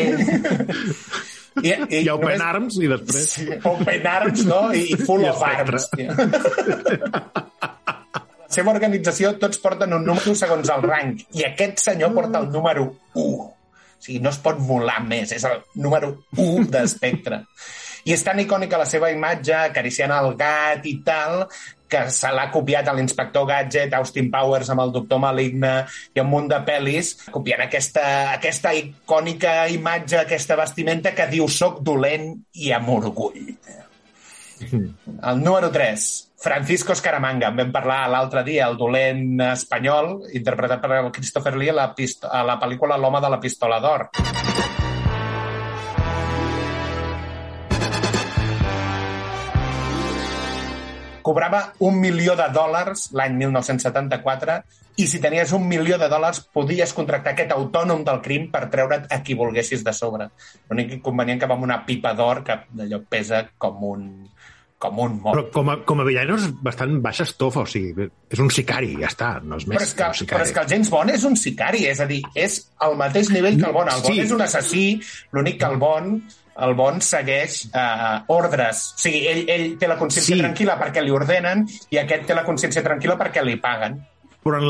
[1.64, 3.28] I, i, I Open només- Arms i després...
[3.38, 4.62] Sí, Open Arms, no?
[4.76, 5.44] I, i Full I of.
[5.48, 5.90] Arms.
[8.46, 12.50] La seva organització tots porten un número segons el rang i aquest senyor porta el
[12.54, 13.24] número 1.
[13.26, 13.52] O
[14.06, 17.42] sigui, no es pot volar més, és el número 1 d'espectre.
[18.06, 21.48] I és tan icònica la seva imatge, acariciant el gat i tal,
[21.90, 25.74] que se l'ha copiat a l'inspector Gadget, Austin Powers amb el doctor Maligne
[26.14, 31.82] i un munt de pel·lis, copiant aquesta, aquesta icònica imatge, aquesta vestimenta que diu soc
[31.86, 33.56] dolent i amb orgull.
[35.32, 36.06] El número 3,
[36.46, 37.50] Francisco Escaramanga.
[37.50, 41.90] En vam parlar l'altre dia, el dolent espanyol, interpretat per el Christopher Lee a la,
[41.90, 44.10] a la pel·lícula L'home de la pistola d'or.
[51.26, 54.60] Cobrava un milió de dòlars l'any 1974
[55.02, 59.10] i si tenies un milió de dòlars podies contractar aquest autònom del crim per treure't
[59.12, 60.30] a qui volguessis de sobre.
[60.70, 64.06] L'únic inconvenient que va amb una pipa d'or que allò pesa com un,
[64.80, 65.36] com un mort.
[65.36, 68.94] Però com a, com a villano és bastant baixa estofa, o sigui, és un sicari,
[69.02, 70.38] ja està, no és més Però és, que, un sicari.
[70.38, 73.34] però és que el James Bond és un sicari, és a dir, és al mateix
[73.36, 73.92] nivell que el Bond.
[73.98, 74.22] El Bond Sí.
[74.30, 74.86] és un assassí,
[75.36, 78.94] l'únic que el Bond el Bond segueix eh, ordres.
[78.96, 80.40] O sigui, ell, ell té la consciència Sí.
[80.42, 84.00] tranquil·la perquè li ordenen i aquest té la consciència tranquil·la perquè li paguen.
[84.46, 84.70] Però en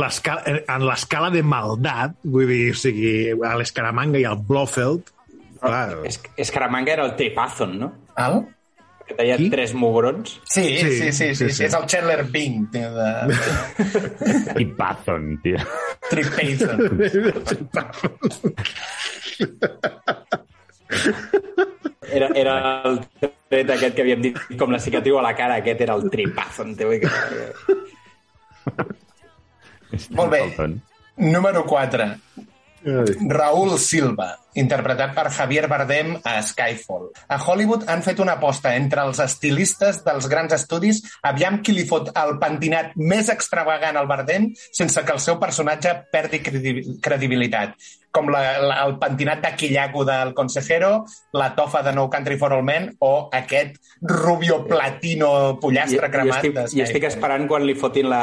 [0.88, 5.04] l'escala de maldat, vull dir, o sigui, a l'Escaramanga i al Blofeld,
[5.60, 7.90] clar, És, Escaramanga era el Tripazon, no?
[8.16, 8.46] El?
[9.06, 9.50] Que tenia Qui?
[9.52, 10.40] tres mugrons.
[10.50, 11.64] Sí, sí, sí, sí, sí, sí, sí, sí.
[11.68, 13.06] és el Chandler Bing tio, de
[14.64, 15.60] I Patton, tio.
[16.10, 16.80] Trick Payson.
[22.16, 22.56] Era, era
[22.88, 23.02] el
[23.50, 26.76] tret aquest que havíem dit com la cicatriu a la cara, aquest era el Tripazon.
[26.80, 27.10] Tio, que...
[30.16, 30.42] Molt bé.
[31.18, 32.08] Número 4.
[33.32, 37.10] Raúl Silva, interpretat per Javier Bardem a Skyfall.
[37.28, 41.86] A Hollywood han fet una aposta entre els estilistes dels grans estudis aviam qui li
[41.90, 47.76] fot el pentinat més extravagant al Bardem sense que el seu personatge perdi credi- credibilitat.
[48.16, 51.04] Com la, la, el pentinat de Quillaco del Consejero,
[51.36, 56.12] la tofa de No Country for All Men o aquest rubio platino I, pollastre jo
[56.14, 58.22] cremat estic, de I estic esperant quan li fotin la,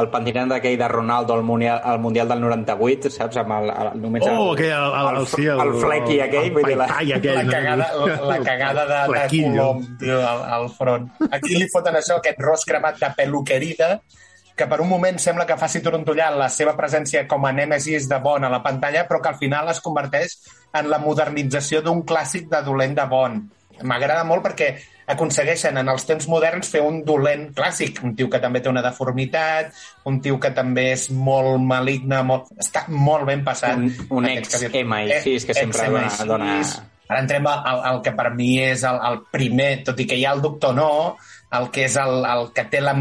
[0.00, 3.36] el pentinat d'aquell de Ronaldo al Mundial, al mundial del 98, saps?
[3.44, 6.44] Amb el, el, només Oh, el, aquell, el, el, el, sí, el, el flequi aquell,
[6.48, 7.52] el vull dir, la- aquell, la no?
[7.52, 11.08] cagada, la, la cagada de, de colom tio, al, al front.
[11.30, 14.00] Aquí li foten això, aquest ros cremat de peluquerida,
[14.54, 18.18] que per un moment sembla que faci torontollar la seva presència com a nèmesis de
[18.22, 20.36] Bond a la pantalla, però que al final es converteix
[20.78, 23.48] en la modernització d'un clàssic de dolent de Bond.
[23.82, 24.68] M'agrada molt perquè
[25.06, 28.80] aconsegueixen en els temps moderns fer un dolent clàssic, un tio que també té una
[28.82, 29.74] deformitat,
[30.08, 32.48] un tio que també és molt maligne, molt...
[32.62, 33.76] està molt ben passat.
[33.76, 36.26] Un- un Aquests ex que- MI6 que sempre dona- ex-MI6.
[36.26, 40.06] dona- Ara entrem al, al, al que per mi és el, el primer, tot i
[40.08, 41.18] que hi ha el Doctor No,
[41.52, 42.94] el que és el, el que té la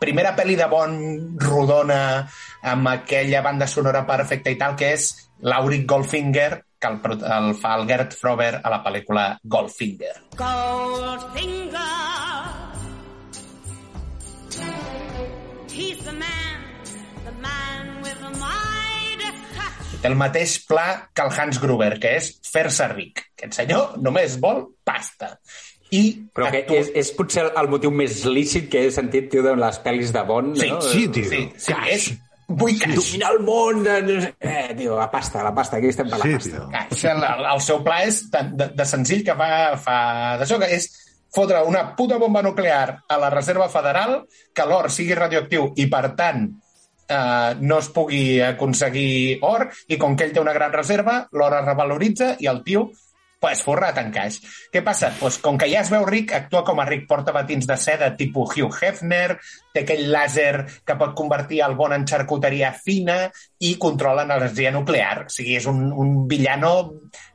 [0.00, 0.96] primera pel·li de bon
[1.38, 2.26] rodona
[2.66, 5.06] amb aquella banda sonora perfecta i tal, que és
[5.46, 10.12] l'Auric Goldfinger, que el, el fa el Gert Frober a la pel·lícula Goldfinger.
[10.36, 11.80] Goldfinger.
[15.74, 16.60] He's the man,
[17.24, 18.30] the man with the
[19.56, 20.00] touch.
[20.02, 23.24] Té el mateix pla que el Hans Gruber, que és fer-se ric.
[23.38, 25.38] Aquest senyor només vol pasta.
[25.94, 26.02] I
[26.34, 29.54] Però que actua- és, és potser el motiu més lícit que he sentit, tio, de
[29.56, 30.80] les pel·lis de Bond, Sí, no?
[30.82, 31.28] Sí, tio.
[31.30, 31.90] Sí, sí, Cash.
[31.92, 32.12] és...
[32.48, 32.94] Vull cash.
[32.98, 33.84] Dominar el món!
[33.84, 36.66] Sé- Eh, tio, la pasta, la pasta, aquí estem per la Sí, pasta.
[36.90, 37.10] tio.
[37.12, 39.48] El, el seu pla és de, de, de senzill que fa,
[39.80, 39.96] fa
[40.40, 40.90] d'això, que és
[41.34, 44.20] fotre una puta bomba nuclear a la Reserva Federal,
[44.54, 46.44] que l'or sigui radioactiu i, per tant,
[47.08, 51.56] eh, no es pugui aconseguir or, i com que ell té una gran reserva, l'or
[51.58, 52.90] es revaloritza i el tio
[53.44, 54.40] pues, forrat en caix.
[54.72, 55.12] Què passa?
[55.20, 58.14] Pues, com que ja es veu ric, actua com a ric, porta batins de seda
[58.16, 59.36] tipus Hugh Hefner,
[59.74, 63.26] té aquell làser que pot convertir el bon en xarcuteria fina
[63.60, 65.26] i controla energia nuclear.
[65.28, 66.74] O sigui, és un, un villano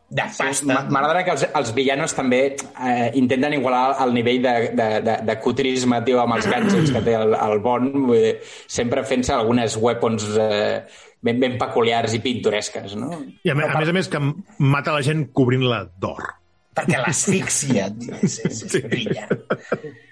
[0.09, 0.79] de pasta.
[0.89, 5.35] M'agrada que els, els villanos també eh, intenten igualar el nivell de, de, de, de
[5.43, 8.33] cutrisme, tio, amb els gadgets que té el, el Bond, vull dir,
[8.65, 10.81] sempre fent-se algunes weapons eh,
[11.21, 13.13] ben, ben peculiars i pintoresques, no?
[13.43, 14.19] I a, me- a més a més que
[14.59, 16.35] mata la gent cobrint-la d'or.
[16.79, 19.41] perquè l'asfíxia tio, és, és, és brillant.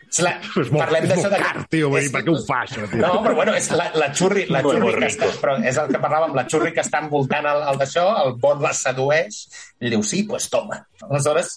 [0.07, 2.57] És la, És molt, és d'això molt de- car, tio, és- per què ho fa,
[2.65, 2.99] això, tio?
[2.99, 5.29] No, però bueno, és la, la xurri, la Molt xurri que rico.
[5.29, 8.33] està, però és el que parlàvem, la xurri que està envoltant el, el d'això, el
[8.41, 9.39] Bond la sedueix,
[9.79, 10.81] i li diu, sí, pues toma.
[11.07, 11.53] Aleshores,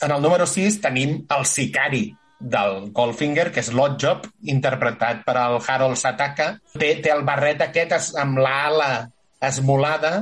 [0.00, 2.06] en el número 6 tenim el sicari
[2.40, 6.54] del Goldfinger, que és l'Oddjob, interpretat per el Harold Sataka.
[6.76, 9.08] Té, té el barret aquest es, amb l'ala
[9.44, 10.14] esmolada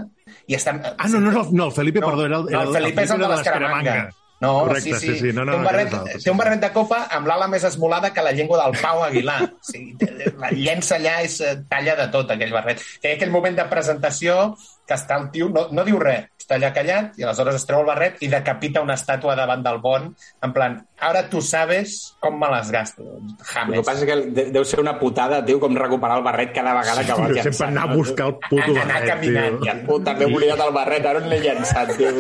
[0.48, 0.74] i està...
[0.96, 3.14] Ah, no, no, no, no el Felipe, perdó, era el, no, era el Felipe és
[3.14, 3.96] el de l'Escaramanga.
[4.42, 5.12] No, Correcte, sí, sí.
[5.12, 6.40] sí, sí, no, no, té, un barret, l'altre, sí, té un sí.
[6.40, 9.36] barret de copa amb l'ala més esmolada que la llengua del Pau Aguilar.
[9.46, 12.82] O sigui, té- la llença allà és eh, talla de tot, aquell barret.
[12.98, 16.72] Que aquell moment de presentació que està el tio, no, no diu res, està allà
[16.74, 20.08] callat i aleshores es treu el barret i decapita una estàtua davant del Bon,
[20.42, 23.02] en plan, ara tu sabes com me les gasto.
[23.02, 23.86] El que James.
[23.86, 27.04] passa és que de- deu ser una putada, tio, com recuperar el barret cada vegada
[27.04, 27.52] que vas Tio, llançar.
[27.52, 27.96] sempre anar a no?
[27.96, 29.64] buscar el puto Anar barret, caminant, tio.
[29.72, 29.74] ja.
[29.86, 32.10] Puta, m'he oblidat el barret, ara on l'he llançat, tio.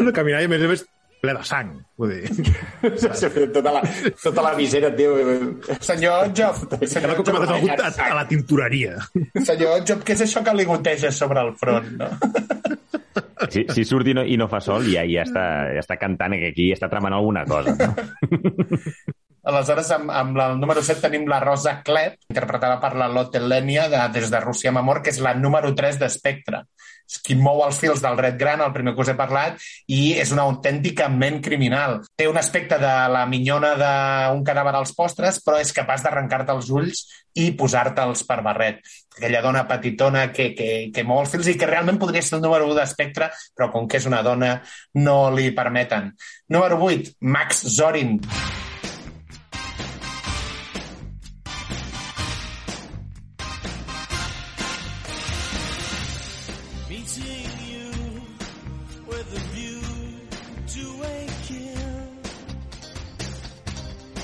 [0.00, 0.86] No, caminar i a més a més
[1.22, 2.30] ple de sang, vull dir.
[3.54, 3.82] tota, la,
[4.22, 5.16] tota la visera, tio.
[5.80, 8.96] Senyor Job, senyor cop que m'ha Job, a, a la tintoreria.
[9.50, 12.10] senyor Job, què és això que li goteja sobre el front, no?
[13.52, 15.44] Si, si surt i no, i no fa sol, ja, ja, està,
[15.76, 17.76] ja està cantant que aquí està tramant alguna cosa.
[17.76, 17.92] No?
[19.46, 23.86] Aleshores, amb, amb el número 7 tenim la Rosa Klep, interpretada per la Lotte Lenia
[23.92, 26.64] de Des de Rússia amb amor, que és la número 3 d'Espectre.
[27.26, 30.32] Qui mou els fils del Red Gran, el primer que us he parlat, i és
[30.34, 32.00] una autèntica ment criminal.
[32.18, 36.70] Té un aspecte de la minyona d'un cadàver als postres, però és capaç d'arrencar-te els
[36.74, 38.82] ulls i posar-te'ls per barret.
[39.16, 42.44] Aquella dona petitona que, que, que mou els fils i que realment podria ser el
[42.44, 44.56] número 1 d'Espectre, però com que és una dona
[45.00, 46.12] no li permeten.
[46.52, 48.16] Número 8, Max Zorin.
[48.18, 48.65] Meeting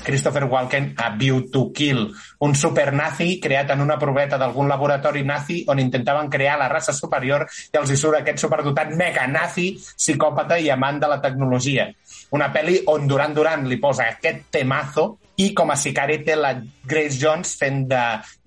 [0.03, 5.63] Christopher Walken a View to Kill, un supernazi creat en una proveta d'algun laboratori nazi
[5.71, 10.59] on intentaven crear la raça superior i els hi surt aquest superdotat mega nazi, psicòpata
[10.59, 11.87] i amant de la tecnologia.
[12.35, 16.51] Una pel·li on Duran Duran li posa aquest temazo i com a sicari té la
[16.85, 18.01] Grace Jones fent de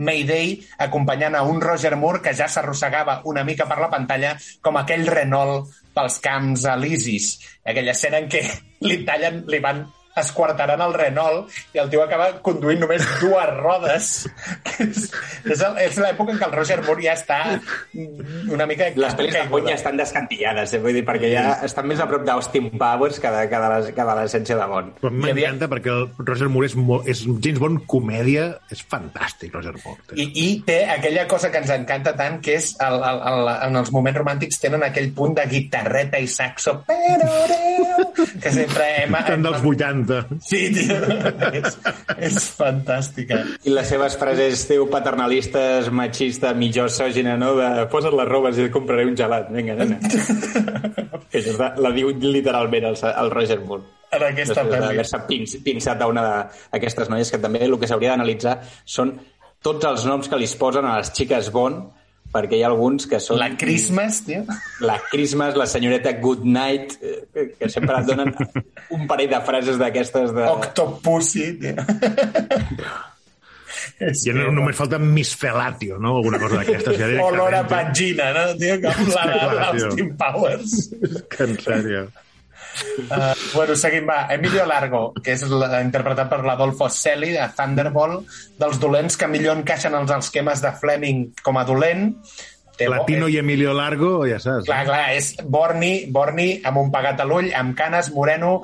[0.07, 0.55] Mayday
[0.87, 5.09] acompanyant a un Roger Moore que ja s'arrossegava una mica per la pantalla com aquell
[5.09, 7.33] Renault pels camps elisis.
[7.65, 8.43] Aquella escena en què
[8.87, 14.11] li tallen, li van esquartaran el Renault i el tio acaba conduint només dues rodes.
[14.81, 15.11] és
[15.47, 17.39] és, l'època en què el Roger Moore ja està
[18.53, 18.89] una mica...
[18.97, 20.81] Les pel·lis de Bond ja estan descantillades, eh?
[20.83, 23.91] vull dir, perquè ja estan més a prop d'Austin Powers que de, que de les-
[23.97, 24.95] que de l'essència de Bond.
[25.03, 29.75] Però m'encanta perquè el Roger Moore és, mo- és James Bond comèdia, és fantàstic, Roger
[29.85, 30.17] Moore.
[30.17, 33.81] I, I té aquella cosa que ens encanta tant, que és el, el, el, en
[33.83, 37.31] els moments romàntics tenen aquell punt de guitarreta i saxo, però
[38.43, 39.17] que sempre hem...
[39.27, 40.06] Tant dels 80.
[40.42, 40.97] Sí, tio,
[41.61, 41.77] és,
[42.29, 43.40] és fantàstica.
[43.66, 47.55] I les seves frases, teu paternalistes, machista, mitjòsògina, no?
[47.59, 49.51] De posa't les robes i et compraré un gelat.
[49.55, 49.99] Vinga, nena.
[51.31, 53.87] que això la, la diu literalment el, el Roger Moore.
[54.16, 54.87] En aquesta Després pel·li.
[54.87, 59.16] d'haver-se pins, pinçat a una d'aquestes noies que també el que s'hauria d'analitzar són
[59.66, 61.88] tots els noms que li posen a les xiques Bond,
[62.33, 63.41] perquè hi ha alguns que són...
[63.41, 64.45] La Christmas, tio.
[64.85, 68.33] La Christmas, la senyoreta Goodnight, eh, que sempre et donen
[68.97, 70.49] un parell de frases d'aquestes de...
[70.57, 71.87] Octopussy, tio.
[73.97, 76.19] És Ja no, només falta Miss Felatio, no?
[76.21, 76.99] Alguna cosa d'aquestes.
[77.01, 78.45] Ja Olor a pagina, no?
[78.61, 79.87] Tio, com la Clar, tio.
[79.87, 80.77] d'Austin Powers.
[81.33, 82.07] Que en sèrio.
[83.07, 84.27] Uh, bueno, seguim, va.
[84.35, 88.27] Emilio Largo, que és la, interpretat per l'Adolfo Celi, de Thunderbolt,
[88.61, 92.11] dels dolents que millor encaixen els esquemes de Fleming com a dolent.
[92.77, 94.67] Té bo- Latino i Emilio Largo, ja saps.
[94.69, 98.59] Clar, clar, és Borni, Borni amb un pagat a l'ull, amb canes, moreno,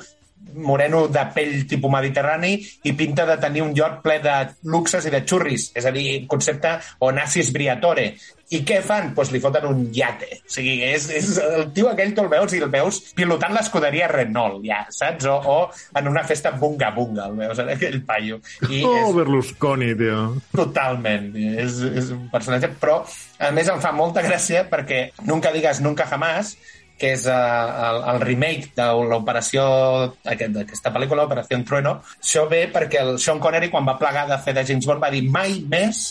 [0.54, 4.36] moreno de pell tipus mediterrani i pinta de tenir un lloc ple de
[4.68, 8.12] luxes i de xurris, és a dir, concepte o nazis briatore.
[8.52, 9.06] I què fan?
[9.06, 10.26] Doncs pues li foten un iate.
[10.44, 14.10] O sigui, és, és el tio aquell tu el veus i el veus pilotant l'escuderia
[14.12, 15.24] Renault, ja, saps?
[15.24, 18.42] O, o en una festa bunga-bunga, el veus, en aquell paio.
[18.68, 20.20] I Oh, és, Berlusconi, tio.
[20.52, 21.30] Totalment.
[21.64, 23.00] És, és un personatge, però
[23.40, 26.56] a més em fa molta gràcia perquè Nunca digues nunca jamás,
[27.02, 27.34] que és uh,
[27.90, 29.62] el, el remake de l'operació
[30.22, 34.38] aquest- d'aquesta pel·lícula, Operació Trueno, això ve perquè el Sean Connery, quan va plegar de
[34.44, 36.04] fer de James Bond, va dir mai més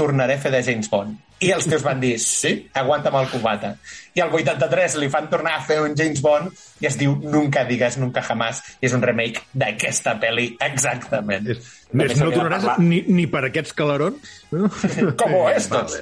[0.00, 1.18] tornaré a fer de James Bond.
[1.42, 3.74] I els teus van dir, sí, aguanta'm el cubata.
[4.14, 7.62] I al 83 li fan tornar a fer un James Bond i es diu Nunca
[7.64, 8.60] digues nunca jamás.
[8.80, 11.48] I és un remake d'aquesta pel·li, exactament.
[11.54, 14.34] És, més, no tornaràs ni, ni per aquests calarons?
[14.52, 14.68] No?
[15.20, 15.96] Como estos.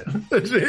[0.49, 0.63] Sí.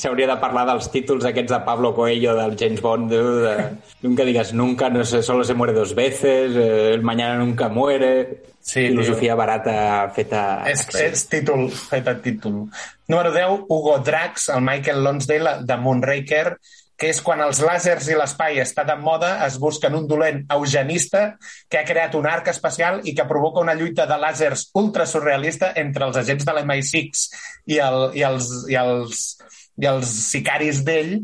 [0.00, 3.54] S'hauria de parlar dels títols aquests de Pablo Coelho, del James Bond, de, de
[4.02, 8.42] Nunca digas nunca, no sé, solo se muere dos veces, eh, el mañana nunca muere,
[8.66, 10.40] Sí, filosofia barata feta...
[10.66, 12.64] És, és títol, fet a títol.
[13.06, 16.55] Número 10, Hugo Drax, el Michael Lonsdale de Moonraker,
[16.96, 21.36] que és quan els làsers i l'espai està de moda, es busquen un dolent eugenista
[21.68, 25.72] que ha creat un arc espacial i que provoca una lluita de làsers ultra surrealista
[25.76, 27.26] entre els agents de l'MI6
[27.66, 29.26] i, el, i, els, i, els,
[29.76, 31.18] i els sicaris d'ell,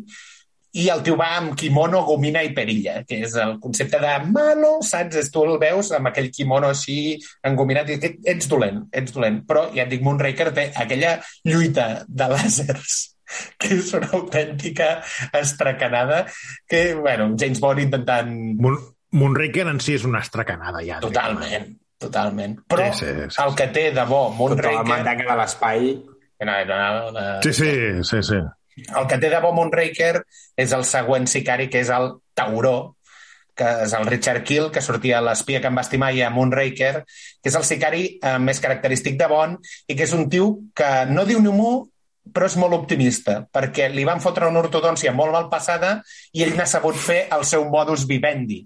[0.72, 4.78] i el tio va amb kimono, gomina i perilla, que és el concepte de malo,
[4.88, 5.18] saps?
[5.20, 9.42] És, tu el veus amb aquell kimono així engominat i et- ets dolent, ets dolent.
[9.48, 13.11] Però, ja et dic, Moonraker té aquella lluita de làsers
[13.58, 16.24] que és una autèntica estracanada
[16.68, 18.32] que, bueno, James Bond intentant...
[18.60, 18.78] Moon,
[19.12, 21.00] Moonraker en si és una estracanada, ja.
[21.04, 21.68] Totalment,
[22.00, 22.56] totalment.
[22.68, 23.42] Però Sí, sí, sí.
[23.44, 24.88] el que té de bo Contra la Moonraker...
[24.96, 25.92] mandanca de l'espai.
[26.42, 27.70] No, no, no, Sí, sí,
[28.02, 28.40] sí, sí.
[28.82, 30.24] El que té de bo Moonraker
[30.56, 32.96] és el següent sicari, que és el Tauró,
[33.54, 36.30] que és el Richard Kill, que sortia a l'espia que em va estimar i a
[36.32, 40.54] Moonraker, que és el sicari eh, més característic de Bond i que és un tio
[40.74, 41.74] que no diu ni mu,
[42.32, 45.96] però és molt optimista, perquè li van fotre una ortodòncia molt mal passada
[46.32, 48.60] i ell n'ha sabut fer el seu modus vivendi.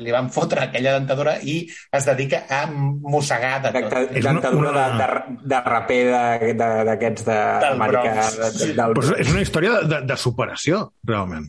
[0.00, 3.92] Li van fotre aquella dentadura i es dedica a mossegar de tot.
[4.16, 8.72] És una- dentadura una- de, de, de raper de- de- d'aquests de, Del de, de,
[8.80, 11.46] del Però és una història de, de superació, realment.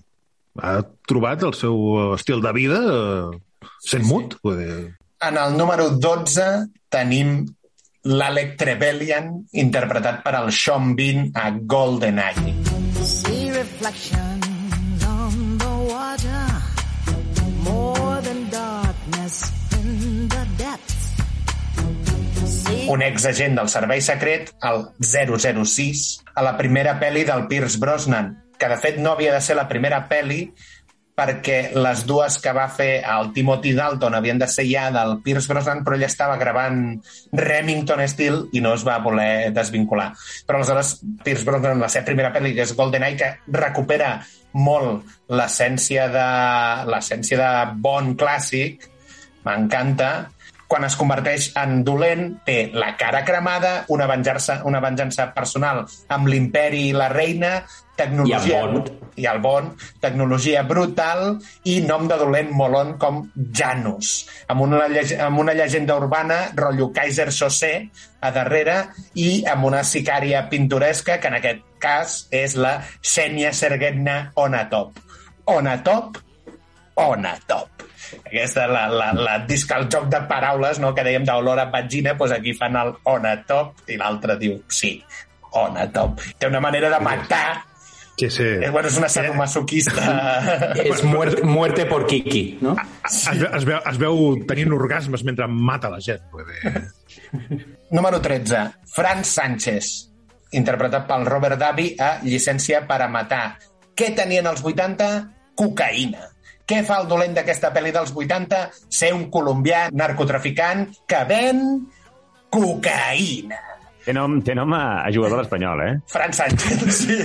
[0.61, 0.75] Ha
[1.07, 3.39] trobat el seu estil de vida eh,
[3.81, 4.37] sent mut.
[4.43, 4.77] Vull dir,
[5.25, 6.45] En el número 12
[6.91, 7.47] tenim
[8.05, 12.53] l'Alec Trevelyan, interpretat per el Sean Bean a GoldenEye.
[13.01, 16.45] See reflections on the water,
[17.65, 20.93] more than darkness in the depths.
[22.93, 28.69] Un exagent del servei secret, el 006, a la primera pel·li del Pierce Brosnan, que
[28.69, 30.53] de fet no havia de ser la primera pel·li
[31.15, 35.47] perquè les dues que va fer el Timothy Dalton havien de ser ja del Pierce
[35.51, 36.81] Brosnan, però ell estava gravant
[37.31, 40.09] Remington Steel i no es va voler desvincular.
[40.45, 44.17] Però aleshores Pierce Brosnan, la seva primera pel·li, que és GoldenEye, que recupera
[44.55, 46.27] molt l'essència de
[47.35, 47.51] de
[47.83, 48.89] bon clàssic,
[49.47, 50.11] m'encanta,
[50.67, 56.29] quan es converteix en dolent, té la cara cremada, una venjança, una venjança personal amb
[56.31, 57.59] l'imperi i la reina,
[57.95, 58.39] tecnologia...
[58.39, 58.91] I el Bond.
[59.15, 61.37] I el Bond, tecnologia brutal
[61.71, 64.15] i nom de dolent molon com Janus,
[64.51, 64.81] amb una,
[65.27, 67.73] amb una llegenda urbana, rotllo Kaiser Sosé,
[68.19, 68.81] a darrere,
[69.21, 74.99] i amb una sicària pintoresca, que en aquest cas és la Xènia Sergetna Onatop.
[75.55, 76.19] Onatop,
[77.05, 77.74] Onatop.
[78.25, 82.15] Aquesta, la, la, la disc al joc de paraules, no?, que dèiem d'olor a vagina,
[82.17, 84.97] doncs aquí fan el Onatop i l'altre diu, sí,
[85.55, 86.21] Onatop.
[86.39, 87.63] Té una manera de matar,
[88.17, 88.43] sí, sí.
[88.43, 90.15] eh, bueno, és una sadomasoquista.
[90.85, 92.75] És muerte, muerte por Kiki, no?
[93.05, 96.23] Es, veu, es, veu, es veu tenint orgasmes mentre mata la gent.
[97.91, 98.65] Número 13.
[98.95, 99.93] Franz Sánchez,
[100.55, 103.45] interpretat pel Robert Davi a Llicència per a matar.
[103.95, 105.11] Què tenien els 80?
[105.55, 106.34] Cocaïna.
[106.65, 108.61] Què fa el dolent d'aquesta pel·li dels 80?
[108.89, 111.61] Ser un colombià narcotraficant que ven
[112.49, 113.61] cocaïna.
[114.05, 115.93] Té nom, té nom a, a jugador espanyol, eh?
[116.13, 117.15] Fran Sánchez, sí.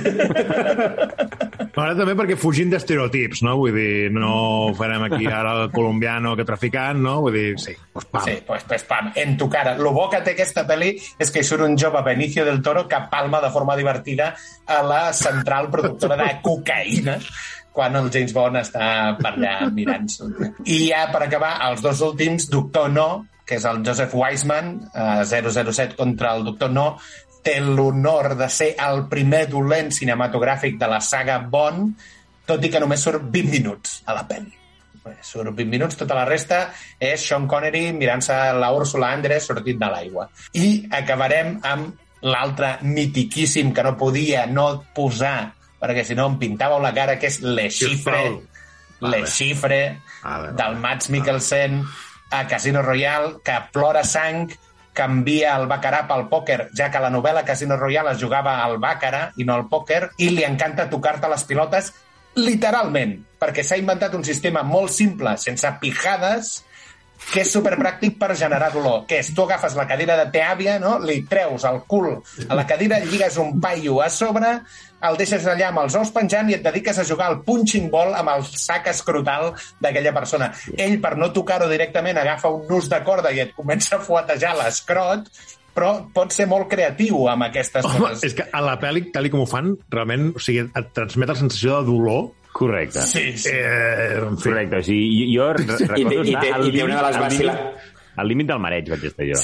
[1.80, 3.58] Ara també perquè fugint d'estereotips, no?
[3.60, 7.18] Vull dir, no farem aquí ara el colombiano que traficant, no?
[7.26, 8.24] Vull dir, sí, pues pam.
[8.24, 9.76] Sí, pues, pues pam, en tu cara.
[9.76, 13.04] Lo bo que té aquesta pel·li és que surt un jove Benicio del Toro que
[13.12, 14.32] palma de forma divertida
[14.66, 17.20] a la central productora de cocaïna
[17.72, 20.30] quan el James Bond està per allà mirant-s'ho.
[20.66, 23.08] I ja per acabar, els dos últims, Doctor No,
[23.46, 26.86] que és el Joseph Wiseman, eh, 007 contra el Doctor No,
[27.42, 32.08] té l'honor de ser el primer dolent cinematogràfic de la saga Bond,
[32.46, 34.56] tot i que només surt 20 minuts a la pel·li.
[35.24, 36.60] Surt 20 minuts, tota la resta
[37.00, 40.28] és Sean Connery mirant-se la Úrsula Andrés sortint de l'aigua.
[40.60, 46.80] I acabarem amb l'altre mitiquíssim que no podia no posar, perquè si no em pintàveu
[46.82, 48.22] la cara, que és Le Chiffre,
[49.00, 49.20] Vale.
[49.22, 49.24] Le
[50.22, 50.52] vale.
[50.52, 51.80] del Mads Mikkelsen
[52.30, 54.50] a Casino Royale, que plora sang,
[54.92, 59.30] canvia el baccarat pel pòquer, ja que la novel·la Casino Royale es jugava al bàcara
[59.38, 61.92] i no al pòquer, i li encanta tocar-te les pilotes
[62.36, 66.60] literalment, perquè s'ha inventat un sistema molt simple, sense pijades,
[67.30, 70.78] que és superpràctic per generar dolor, que és tu agafes la cadira de te àvia,
[70.82, 70.96] no?
[70.98, 72.08] li treus el cul
[72.48, 74.56] a la cadira, lligues un paio a sobre,
[75.06, 78.12] el deixes allà amb els ous penjant i et dediques a jugar al punching ball
[78.18, 80.50] amb el sac escrotal d'aquella persona.
[80.76, 84.56] Ell, per no tocar-ho directament, agafa un nus de corda i et comença a fuetejar
[84.58, 85.30] l'escrot,
[85.74, 88.26] però pot ser molt creatiu amb aquestes Home, coses.
[88.26, 91.38] és que a la pel·li, tal com ho fan, realment, o sigui, et transmet la
[91.38, 92.30] sensació de dolor.
[92.52, 93.00] Correcte.
[93.06, 93.50] Sí, sí.
[93.52, 96.72] Eh, en fi, Correcte, o sigui, jo, jo re- recordo i té- estar al i
[96.74, 97.88] té una de les límit- al límit-
[98.20, 99.38] Al límit del mareig vaig estar jo.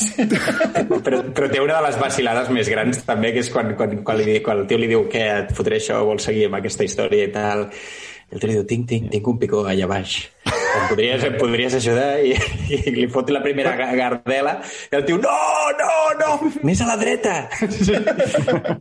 [1.06, 4.18] Però, però té una de les vacilades més grans també, que és quan, quan, quan,
[4.18, 7.28] li, quan el tio li diu que et fotré això, vols seguir amb aquesta història
[7.28, 7.68] i tal.
[8.26, 10.18] I el tio li diu, tinc, tinc, tinc un picó allà baix.
[10.76, 12.08] Em podries, em podries ajudar?
[12.24, 12.34] I,
[12.76, 14.56] I li fot la primera ga- gardela
[14.92, 15.36] i el tio, no,
[15.78, 17.36] no, no, més a la dreta.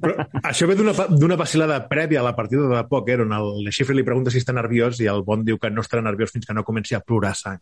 [0.01, 4.05] Però això ve d'una vacilada prèvia a la partida de pòquer on el Chiffre li
[4.07, 6.65] pregunta si està nerviós i el Bond diu que no estarà nerviós fins que no
[6.67, 7.61] comenci a plorar sang.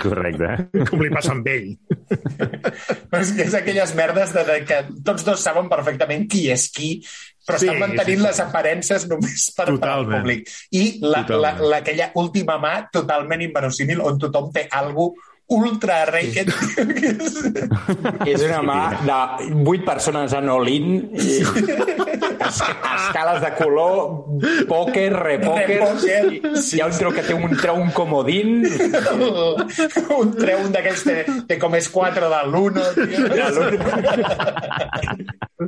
[0.00, 0.68] Correcte.
[0.88, 1.72] Com li passa amb ell.
[2.08, 6.68] Però és que és aquelles merdes de, de que tots dos saben perfectament qui és
[6.72, 6.92] qui,
[7.48, 8.26] però Sí, estan mantenint sí, sí.
[8.28, 10.44] les aparences només per, per al públic.
[10.76, 11.64] I la, la, Totalment.
[11.72, 15.08] la, aquella última mà totalment inverosímil on tothom té algú
[15.48, 16.50] ultra rated.
[18.28, 19.16] És una mà de
[19.64, 24.28] vuit persones en all-in, i es- escales de color,
[24.68, 26.42] pòquer, repòquer, Repòquer, i
[26.76, 28.60] hi ha un treu que té un, treu un comodín,
[30.20, 31.16] un treu un d'aquells té,
[31.48, 33.24] té com és 4 de l'1, tio.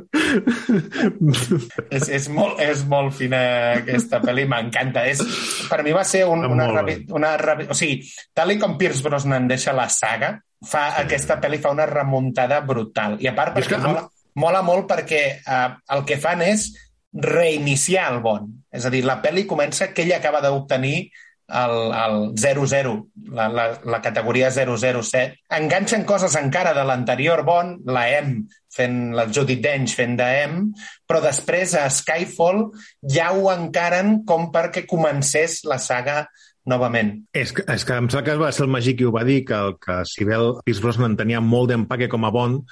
[1.89, 3.39] és, és, molt, és molt fina
[3.79, 5.05] aquesta pel·li, m'encanta.
[5.09, 5.21] És,
[5.69, 8.01] per mi va ser un, una, revi, una revi, O sigui,
[8.35, 10.33] tal com Pierce Brosnan deixa la saga,
[10.67, 13.17] fa, aquesta pel·li fa una remuntada brutal.
[13.23, 14.05] I a part, que perquè amb- mola,
[14.45, 16.69] mola molt perquè eh, el que fan és
[17.11, 18.53] reiniciar el Bond.
[18.71, 21.09] És a dir, la pel·li comença que ell acaba d'obtenir
[21.51, 25.41] el, el 00, la, la, la categoria 007.
[25.57, 30.61] Enganxen coses encara de l'anterior Bond, la M, fent la Judi Dench fent de M,
[31.07, 32.69] però després a Skyfall
[33.03, 36.23] ja ho encaren com perquè comencés la saga
[36.69, 37.15] novament.
[37.33, 39.41] És que, és que em sembla que va ser el Magí qui ho va dir,
[39.47, 42.63] que, el, que si bé el Pierce Brosnan tenia molt d'empaque com a Bond,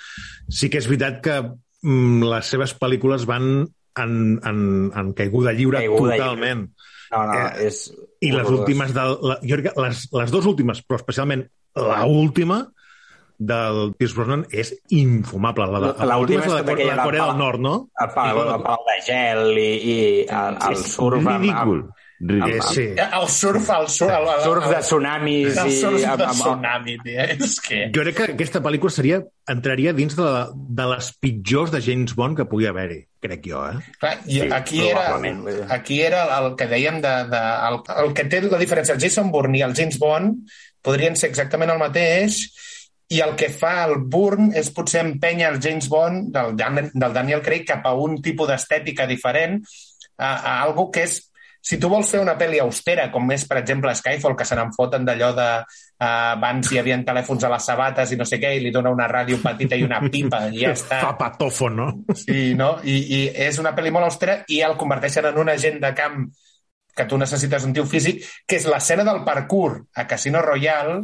[0.48, 3.50] sí que és veritat que mm, les seves pel·lícules van
[4.00, 4.14] en,
[4.46, 4.62] en,
[4.96, 6.54] en caiguda lliure Caiguda lliure.
[7.12, 7.80] No, no, Eh, és...
[8.22, 11.46] I les últimes, de, la, jo crec que les, les dues últimes, però especialment
[11.80, 12.58] la última
[13.40, 15.68] del Pierce Brosnan és infumable.
[15.72, 17.74] La, de, La última és la de, la de Corea del del Nord, no?
[18.04, 19.98] El palau, el palau de gel i, i
[20.28, 21.22] el, el surf...
[21.24, 21.56] amb- Ridícul.
[21.56, 21.84] amb- Ridícul.
[22.20, 22.84] Eh, sí.
[23.00, 24.12] El surf, el surf...
[24.12, 25.76] El, el, Surf de el, tsunamis el i...
[25.80, 27.28] surf amb- de amb- tsunami, tia.
[27.38, 27.78] És que...
[27.96, 32.16] Jo crec que aquesta pel·lícula seria, entraria dins de, la, de les pitjors de James
[32.18, 33.80] Bond que pugui haver-hi, crec jo, eh?
[34.02, 35.06] Clar, i Sí, aquí, era,
[35.78, 38.98] aquí era el que dèiem de, de, el, el que té la diferència.
[38.98, 40.44] El Jason Bourne i el James Bond
[40.84, 42.42] podrien ser exactament el mateix
[43.16, 47.16] i el que fa el Bourne és potser empènyer el James Bond del, Dan- del
[47.16, 49.62] Daniel Craig cap a un tipus d'estètica diferent,
[50.20, 51.18] a, a algo que és
[51.62, 54.74] si tu vols fer una pel·li austera, com és, per exemple, Skyfall, que se n'en
[54.76, 55.48] foten d'allò de...
[56.00, 58.94] Uh, abans hi havia telèfons a les sabates i no sé què, i li dona
[58.96, 61.02] una ràdio petita i una pipa, i ja està.
[61.04, 61.90] Zapatofo, no?
[62.16, 62.78] Sí, no?
[62.88, 66.22] I, I és una pel·li molt austera i el converteixen en un agent de camp
[66.96, 71.02] que tu necessites un tio físic, que és l'escena del parkour a Casino Royale,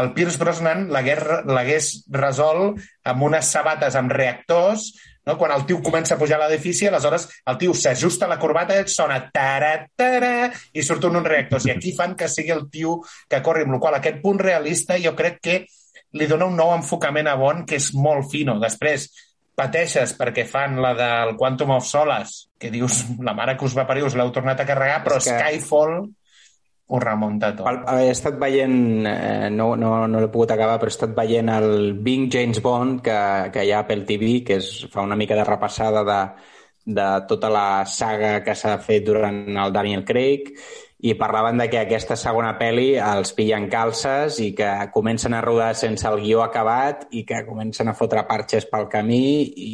[0.00, 2.80] el Pierce Brosnan l'hagués resolt
[3.10, 4.88] amb unes sabates amb reactors,
[5.26, 5.36] no?
[5.38, 9.18] quan el tio comença a pujar a l'edifici, aleshores el tio s'ajusta la corbata, sona
[9.32, 11.66] tara, tara, i surten uns reactors.
[11.66, 14.98] I aquí fan que sigui el tio que corri, amb la qual aquest punt realista
[15.00, 15.60] jo crec que
[16.14, 18.58] li dona un nou enfocament a Bond que és molt fino.
[18.62, 19.08] Després,
[19.54, 23.86] pateixes perquè fan la del Quantum of Solace, que dius, la mare que us va
[23.86, 26.08] parir, us l'heu tornat a carregar, però És que- Skyfall
[26.94, 27.66] ho remunta tot.
[27.70, 28.78] El, he estat veient,
[29.10, 31.68] eh, no, no, no l'he pogut acabar, però he estat veient el
[32.06, 33.18] Bing James Bond que,
[33.54, 36.20] que hi ha a Apple TV, que és, fa una mica de repassada de,
[36.98, 40.54] de tota la saga que s'ha fet durant el Daniel Craig
[41.04, 45.74] i parlaven de que aquesta segona pel·li els pillen calces i que comencen a rodar
[45.76, 49.72] sense el guió acabat i que comencen a fotre parxes pel camí i,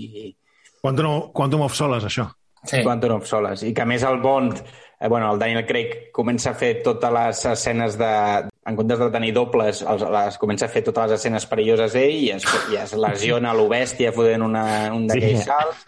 [0.81, 2.27] Quantum, Quantum of Solace, això.
[2.65, 2.81] Sí.
[2.83, 3.69] Quantum of Solace.
[3.69, 4.63] I que a més el Bond,
[5.01, 8.13] eh, bueno, el Daniel Craig comença a fer totes les escenes de...
[8.71, 12.13] En comptes de tenir dobles, els, les, comença a fer totes les escenes perilloses ell
[12.13, 15.49] i es, i es lesiona a lo bèstia fotent una, un d'aquells Sí.
[15.49, 15.87] salts.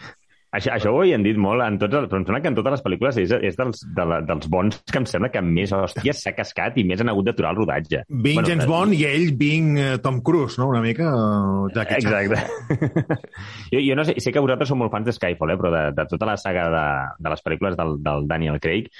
[0.52, 2.82] Això, això ho havien dit molt, en tots, però em sembla que en totes les
[2.84, 6.34] pel·lícules és, és dels, de la, dels bons que em sembla que més hòsties s'ha
[6.36, 8.02] cascat i més han hagut d'aturar el rodatge.
[8.10, 10.68] Being bueno, James Bond i ell being eh, Tom Cruise, no?
[10.68, 11.08] Una mica...
[11.08, 12.02] eh, Jackie.
[12.02, 12.92] Exacte.
[13.72, 15.82] jo, jo no sé, sé que vosaltres sou molt fans de Skyfall, eh, però de,
[15.96, 16.86] de tota la saga de,
[17.16, 18.92] de les pel·lícules del, del Daniel Craig,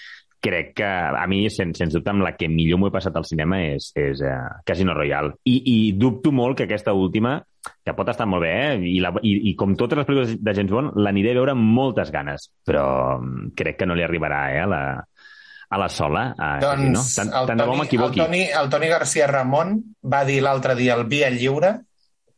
[0.43, 3.27] crec que a mi, sens, sens dubte, amb la que millor m'ho he passat al
[3.29, 5.37] cinema és, és uh, Casino Royale.
[5.47, 8.81] I, I dubto molt que aquesta última, que pot estar molt bé, eh?
[8.91, 11.71] I, la, i, i com totes les pel·lícules de James Bond, l'aniré a veure amb
[11.79, 14.83] moltes ganes, però mm, crec que no li arribarà eh, a, la,
[15.71, 16.27] a la sola.
[16.35, 17.07] A, Doncs no?
[17.21, 18.25] Tant, el, tant de bo Toni, el, m'equivoqui.
[18.25, 21.77] Toni, el Toni García Ramon va dir l'altre dia al Via Lliure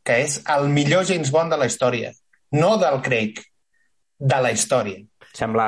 [0.05, 2.13] que és el millor James Bond de la història.
[2.55, 3.41] No del Craig,
[4.21, 5.01] de la història.
[5.35, 5.65] Sembla,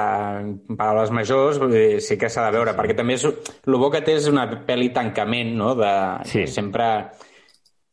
[0.78, 4.00] paraules majors, vull dir, sí que s'ha de veure, perquè també és, el bo que
[4.06, 5.72] té és una pel·li tancament, no?
[5.74, 5.90] De,
[6.30, 6.44] Sí.
[6.44, 6.86] que sempre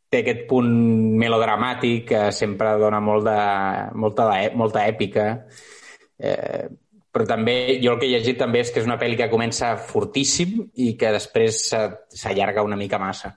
[0.08, 0.70] té aquest punt
[1.18, 3.38] melodramàtic que sempre dona molt de,
[3.98, 5.24] molta, de, molta èpica.
[6.18, 6.68] Eh,
[7.10, 9.76] però també, jo el que he llegit també és que és una pel·li que comença
[9.76, 13.32] fortíssim i que després s'a- s'allarga una mica massa.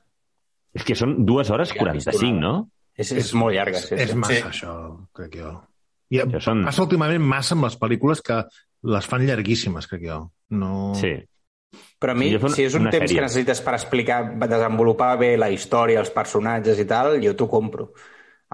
[0.78, 2.70] És que són dues hores 45, no?
[2.98, 4.16] És, és molt llarga, sí, És sí.
[4.16, 4.42] massa, Sí.
[4.62, 4.76] això,
[5.14, 5.56] crec jo.
[6.10, 8.42] I Això són- passa últimament massa amb les pel·lícules que
[8.88, 10.22] les fan llarguíssimes, crec jo.
[10.50, 10.94] No...
[10.96, 11.16] Sí.
[12.00, 13.16] Però a mi, Sí, si és un temps sèrie.
[13.18, 17.90] que necessites per explicar, desenvolupar bé la història, els personatges i tal, jo t'ho compro.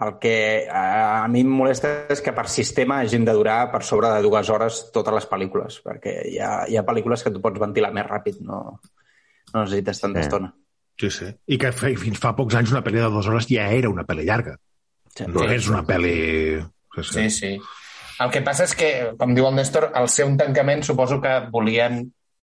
[0.02, 3.84] El que a, a mi em molesta és que per sistema hagin de durar per
[3.86, 7.40] sobre de dues hores totes les pel·lícules, perquè hi ha, hi ha pel·lícules que tu
[7.44, 8.80] pots ventilar més ràpid, no,
[9.54, 10.26] no necessites tanta Sí.
[10.26, 10.50] estona.
[10.98, 11.26] Sí, sí.
[11.54, 14.26] I que fins fa pocs anys una pel·li de dues hores ja era una pel·li
[14.26, 14.58] llarga.
[15.14, 15.26] Sí.
[15.30, 16.58] No és una pel·li...
[16.96, 17.14] Sí, sí.
[17.14, 17.52] Sí, sí.
[18.24, 21.32] El que passa és que, com diu el Néstor, al ser un tancament suposo que
[21.52, 22.04] volien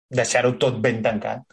[0.09, 1.43] deixar-ho tot ben tancat.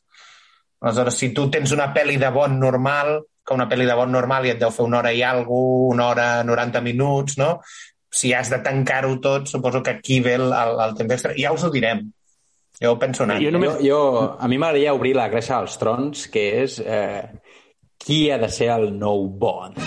[0.80, 4.46] Aleshores, si tu tens una pel·li de bon normal, que una pel·li de bon normal
[4.46, 7.60] i et deu fer una hora i alguna una hora 90 minuts, no?
[8.14, 11.32] si has de tancar-ho tot, suposo que aquí ve el, el, el temps extra.
[11.36, 12.04] Ja us ho direm.
[12.80, 13.40] Jo ho penso anar.
[13.42, 17.24] Jo només- Jo, jo, a mi m'agradaria obrir la gressa als trons, que és eh,
[17.98, 19.82] qui ha de ser el nou Bond.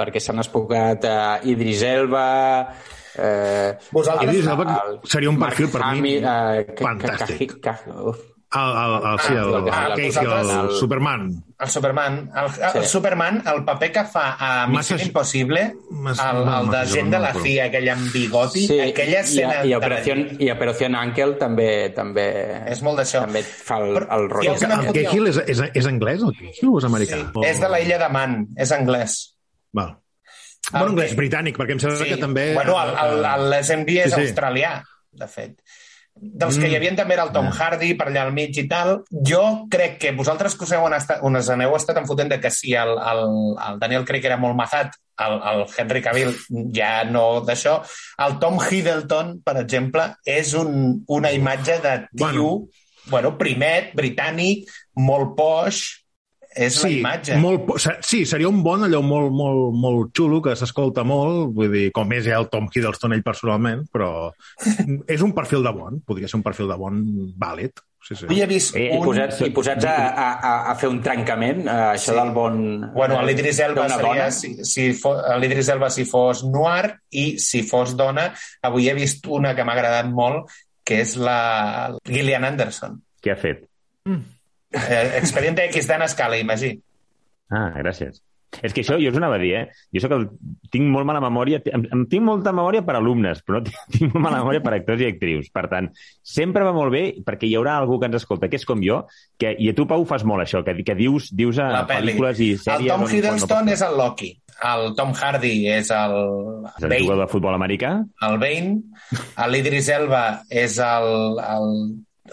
[0.00, 2.26] Perquè s'han espocat eh, Idris Elba...
[3.20, 7.38] Eh, Vosaltres- Idris Elba seria un perfil per mi eh, que- fantàstic.
[7.38, 8.26] que- que- que- uf.
[8.52, 11.44] El, el, el, sí, el, el, Ah, Casey, vosaltres- el Superman.
[11.60, 12.88] El Superman, el, el Sí.
[12.88, 17.10] Superman, el paper que fa a Missió Massa- Impossible, massa- el, el de massa- gent
[17.14, 19.60] de la CIA, aquell amb bigoti, aquella escena...
[19.64, 22.26] i, i, Operació, i Operació Ankel també també
[22.72, 23.20] És molt d'això.
[23.22, 24.56] també fa el, Però el rotllo.
[24.66, 25.04] una El fotió.
[25.10, 27.20] Cahill és, és, és anglès, el Cahill, o és americà?
[27.22, 29.20] Sí, O- és de la illa de Man, és anglès.
[29.72, 29.96] Val.
[30.70, 32.48] Bueno, El anglès, que- britànic, perquè em sembla que també...
[32.54, 34.26] Bueno, el, el, el SMD és Sí, sí.
[34.28, 34.74] australià,
[35.12, 35.56] de fet.
[36.20, 36.70] Dels que Mm.
[36.72, 39.04] hi havia també era el Tom Hardy per allà al mig i tal.
[39.10, 42.74] Jo crec que vosaltres que us, heu estat, us aneu estat enfotent de que si
[42.74, 43.22] el, el,
[43.68, 46.34] el Daniel Craig era molt mazat, el, el Henry Cavill
[46.76, 47.78] ja no d'això.
[48.26, 52.68] El Tom Hiddleton, per exemple, és un, una imatge de tio, bueno,
[53.06, 54.68] bueno primet, britànic,
[55.00, 55.80] molt poix,
[56.50, 57.36] és la Sí, imatge.
[57.38, 57.68] molt,
[58.02, 62.10] sí, seria un bon allò molt, molt, molt xulo, que s'escolta molt, vull dir, com
[62.16, 64.32] és ja el Tom Hiddleston ell personalment, però
[65.06, 66.98] és un perfil de bon, podria ser un perfil de bon
[67.38, 67.78] vàlid.
[68.00, 68.26] Sí, sí.
[68.32, 69.04] He vist I, i, un...
[69.04, 72.16] posats, I posats a, a, a, a fer un trencament, eh, això Sí.
[72.16, 72.56] del bon...
[72.94, 74.30] Bueno, l'Idris Elba seria, dona.
[74.32, 78.30] si, si fos, l'Idris Elba si fos noir i si fos dona,
[78.64, 80.48] avui he vist una que m'ha agradat molt,
[80.82, 82.96] que és la Gillian Anderson.
[83.20, 83.66] Què ha fet?
[84.72, 86.76] Eh, Expediente X d'Anna Scala, imagí.
[87.50, 88.20] Ah, gràcies.
[88.66, 89.66] És que això jo us anava a dir, eh?
[89.94, 90.24] Jo soc el...
[90.74, 94.24] tinc molt mala memòria, em, em tinc molta memòria per alumnes, però no tinc, molt
[94.24, 95.52] mala memòria per actors i actrius.
[95.54, 95.86] Per tant,
[96.26, 99.04] sempre va molt bé, perquè hi haurà algú que ens escolta, que és com jo,
[99.38, 102.50] que, i a tu, Pau, fas molt això, que, que dius, dius a pel·lícules i
[102.56, 102.90] El sèries...
[102.90, 104.32] Tom on no Hiddleston pots- és el Loki.
[104.74, 106.16] El Tom Hardy és el
[106.74, 107.00] És el Bane.
[107.06, 107.94] jugador de futbol americà?
[108.26, 108.74] El Bane.
[109.54, 111.38] L'Idris Elba és el...
[111.54, 111.74] el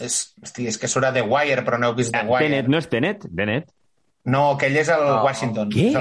[0.04, 2.48] és, hosti, és que surt a The Wire, però no heu vist The Wire.
[2.50, 3.26] Tenet, no és Tenet?
[3.36, 3.70] Tenet?
[4.28, 5.22] No, aquell és el No.
[5.24, 5.70] Washington.
[5.72, 5.92] Què?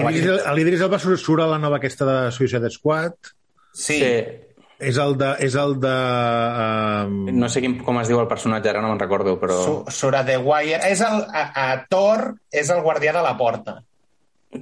[0.57, 3.15] L'Idris Elba surt, surt a la nova aquesta de Suicide Squad,
[3.77, 3.99] Sí.
[4.01, 4.13] Sí.
[4.81, 5.29] és el de...
[5.47, 5.93] És el de
[7.07, 7.19] um...
[7.39, 9.57] No sé quin, com es diu el personatge, ara no me'n recordo, però...
[9.65, 10.81] Su- Surt a The Wire.
[10.91, 13.79] És el, a, a Thor és el guardià de la porta.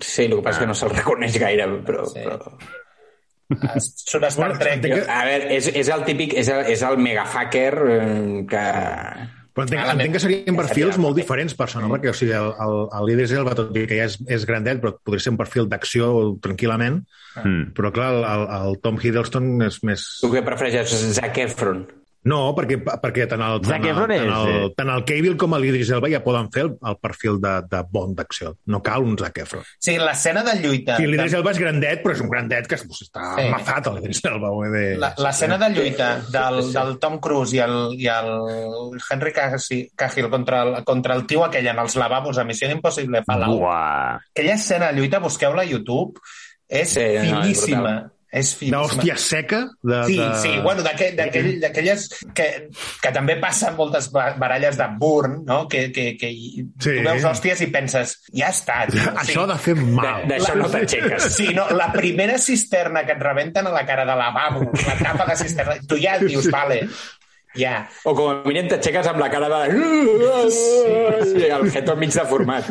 [0.01, 2.05] Sí, el que passa és que no se'l reconeix gaire, però...
[2.11, 2.23] Sí.
[2.27, 2.57] però...
[3.63, 4.85] A Star Trek.
[5.09, 8.67] A veure, és, és el típic, és el, és el mega hacker eh, que...
[9.55, 11.87] Però entenc, entenc que serien perfils seria- molt diferents per això, no?
[11.93, 14.81] Perquè o sigui, el, el, el Idris Elba, tot i que ja és, és grandet,
[14.83, 16.09] però podria ser un perfil d'acció
[16.43, 17.73] tranquil·lament, Mm.
[17.75, 20.03] però clar, el, el, el Tom Hiddleston és més...
[20.23, 21.81] Tu què prefereixes, Zac Efron?
[22.25, 24.69] No, perquè, perquè tant el, tant el, Efron tant el, eh?
[24.79, 28.15] tant el Cable com l'Idris Elba ja poden fer el, el perfil de, de bon
[28.17, 28.55] d'acció.
[28.73, 29.63] No cal un Zac Efron.
[29.79, 30.97] Sí, l'escena de lluita.
[30.97, 33.49] Sí, l'Idris Elba és grandet, però és un grandet que pues, està Sí.
[33.53, 34.55] mazat, l'Idris Elba.
[35.03, 38.33] La- L'escena de lluita del, del Tom Cruise i el, i el
[39.11, 43.61] Henry Cahill contra el, contra el tio aquell en els lavabos a Missió Impossible Fallout.
[43.61, 44.17] Buah.
[44.33, 46.19] Aquella escena de lluita, busqueu-la a YouTube,
[46.69, 47.95] és Sí, no, és finíssima.
[48.35, 48.51] És.
[48.61, 49.61] D'hòstia seca?
[49.83, 50.29] De, Sí, de...
[50.43, 52.49] sí, bueno, d'aquell- d'aquell- d'aquelles que,
[53.03, 55.63] que també passen moltes ba- baralles de burn, no?
[55.71, 56.65] Que, que, que sí.
[56.81, 56.97] Sí.
[56.99, 58.83] tu veus hòsties i penses, ja està.
[58.91, 60.27] tio, Això ha de fer mal.
[60.29, 61.31] D'això no t'aixeques.
[61.35, 65.27] Sí, no, la primera cisterna que et rebenten a la cara de lavabo, la tapa
[65.31, 66.89] de cisterna, tu ja dius, vale,
[67.59, 67.89] ja.
[68.05, 69.61] O com a mínim t'aixeques amb la cara de...
[71.35, 72.69] I el jeto enmig deformat.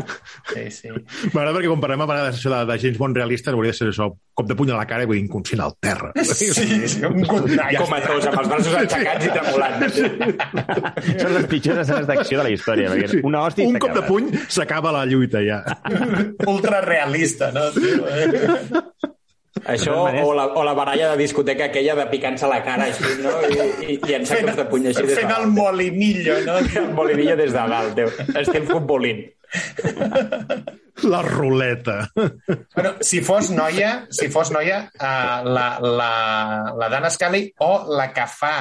[0.52, 0.92] Sí, sí.
[1.34, 3.90] M'agrada perquè quan parlem a vegades això de, de James Bond realista hauria de ser
[3.92, 6.12] això, cop de puny a la cara i vull inconscient al terra.
[6.24, 7.24] Sí, sí, un.
[7.28, 9.86] Com a tots, amb els braços aixecats i tremolant.
[11.22, 12.94] Són les pitjors escenes d'acció de la història.
[12.94, 15.62] Perquè una hòstia Un cop de puny s'acaba la lluita ja.
[16.50, 17.70] Ultra realista, no?
[17.76, 18.84] Tio, eh?
[19.70, 19.94] Això,
[20.26, 23.36] o la, o la baralla de discoteca aquella de picant-se la cara així, no?
[23.46, 26.56] I, i, i en cops de puny així des de fent el molinillo, no?
[26.82, 28.10] El bolivilla des de dalt, tio.
[28.42, 29.22] Estem futbolint.
[31.04, 32.10] La ruleta.
[32.76, 36.10] Bueno, si fos noia, si fos noia, uh, la, la,
[36.78, 38.56] la Dana Scully o la que fa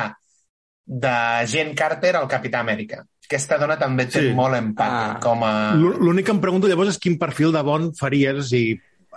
[0.85, 1.17] de
[1.49, 3.03] Jane Carter al Capità Amèrica.
[3.25, 4.33] Aquesta dona també té Sí.
[4.37, 5.19] molt empat Ah.
[5.23, 5.53] com a...
[5.79, 8.65] L'ú- L'únic que em pregunto llavors és quin perfil de bon faries i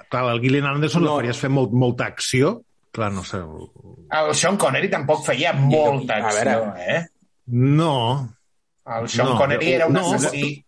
[0.09, 1.13] clar, el Gillian Anderson no.
[1.15, 2.61] El faries fer molt, molta acció
[2.95, 6.85] clar, no sé El Sean Connery tampoc feia molta a acció, veure.
[6.97, 7.01] eh?
[7.47, 7.93] no
[8.85, 10.63] El Sean No, Connery era un no, assassí.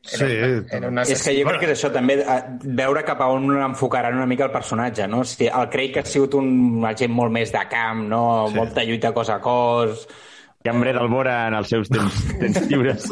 [0.00, 0.24] sí,
[0.70, 2.36] Era un És que jo crec que és això, també, eh,
[2.78, 5.24] veure cap a on enfocaran una mica el personatge, no?
[5.26, 8.22] Si el Craig ha sigut un agent molt més de camp, no?
[8.46, 8.52] Sí.
[8.54, 8.58] Sí.
[8.62, 10.06] Molta lluita cos a cos...
[10.64, 13.04] Cambrer d'Albora en els seus temps, temps lliures.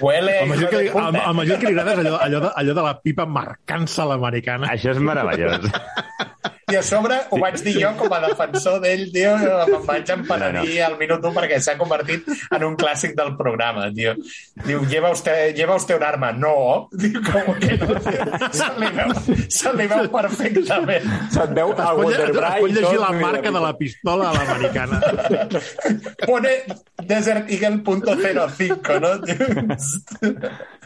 [0.00, 2.52] Huele El major que, li, el, el major que li agrada és allò, allò, de,
[2.62, 4.70] allò de la pipa marcant-se a l'americana.
[4.72, 5.66] Això és meravellós.
[6.70, 10.80] I a sobre ho vaig dir jo com a defensor d'ell, tio, me'n vaig emparedir
[10.86, 14.14] al minut 1 perquè s'ha convertit en un clàssic del programa, tio.
[14.66, 16.30] Diu, lleva usted, lleva usted un arma.
[16.32, 16.88] No.
[16.92, 17.98] Diu, com que no?
[18.06, 18.28] Tio?
[18.60, 19.14] Se li veu,
[19.48, 21.08] se li veu perfectament.
[21.34, 25.00] Se't veu pot, lle- es pot llegir la marca de la pistola a l'americana.
[26.26, 26.54] Pone
[27.10, 29.14] Desert Eagle punto 05, no?
[29.24, 29.36] Tio?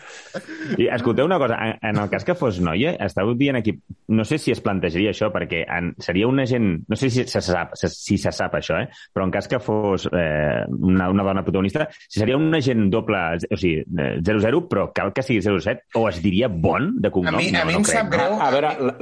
[0.79, 3.75] I escolteu una cosa, en, en el cas que fos noia, estàu dient aquí,
[4.09, 7.41] no sé si es plantejaria això, perquè en, seria una gent, no sé si se
[7.45, 8.89] sap, se, si se sap això, eh?
[9.15, 13.21] però en cas que fos eh, una, una dona protagonista, si seria un agent doble,
[13.51, 17.35] o sigui, eh, 00, però cal que sigui 07, o es diria bon de cognom?
[17.35, 17.99] A mi- a no, mi no em crec.
[18.01, 18.39] sap greu.
[18.41, 18.95] A veure, la,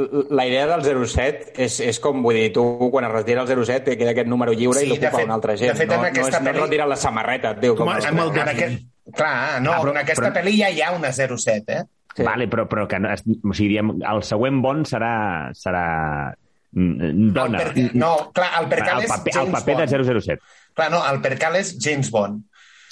[0.42, 3.82] la idea del 07 és, és com, vull dir, tu quan es retira el 07
[3.90, 5.72] te queda aquest número lliure Sí, i l'ocupa una altra gent.
[5.72, 7.74] de fet, en no, no, aquesta és, no pel·li- retira la samarreta, et diu.
[7.76, 8.82] Com, Com a- amb el En aquest...
[9.10, 11.82] Clar, no, Ah, però- en aquesta però- pel·li ja hi ha una 07, eh?
[12.14, 12.22] Sí.
[12.22, 16.34] Vale, però, però que no, es- o sigui, diem, el següent bon serà, serà
[16.72, 17.62] mm, dona.
[17.62, 17.94] El per...
[17.96, 19.90] No, clar, el percal el és paper, James el paper Bond.
[19.90, 20.42] de 007.
[20.74, 22.44] Clar, no, el percal és James Bond.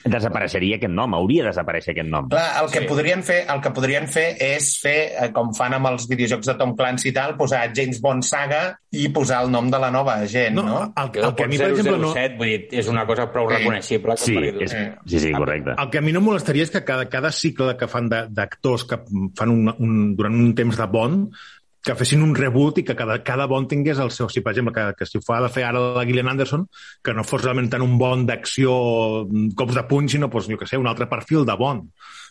[0.04, 2.28] Desapareixeria aquest nom, hauria de desaparèixer aquest nom.
[2.30, 2.86] Clar, el que, Sí.
[2.88, 6.54] podrien fer, el que podrien fer és fer, eh, com fan amb els videojocs de
[6.54, 10.14] Tom Clancy i tal, posar James Bond Saga i posar el nom de la nova
[10.20, 10.94] agent, No, no?
[10.96, 12.38] el, Jo, el que a mi, per 007, exemple, no...
[12.38, 13.56] vull dir, és una cosa prou Sí.
[13.56, 14.16] reconeixible.
[14.16, 14.76] Sí, perquè- és,
[15.06, 15.74] sí, sí, correcte.
[15.78, 18.84] El que a mi no molestaria és que cada, cada cicle que fan de- d'actors
[18.84, 18.98] que
[19.36, 21.30] fan un, un, durant un temps de Bond
[21.82, 24.28] que fessin un reboot i que cada, cada Bond tingués el seu...
[24.28, 26.66] Si, per exemple, que, que si ho fa de fer ara la Gillian Anderson,
[27.02, 28.74] que no fos realment tant un Bond d'acció,
[29.24, 31.88] mm, cops de puny, sinó, doncs, jo què sé, un altre perfil de Bond.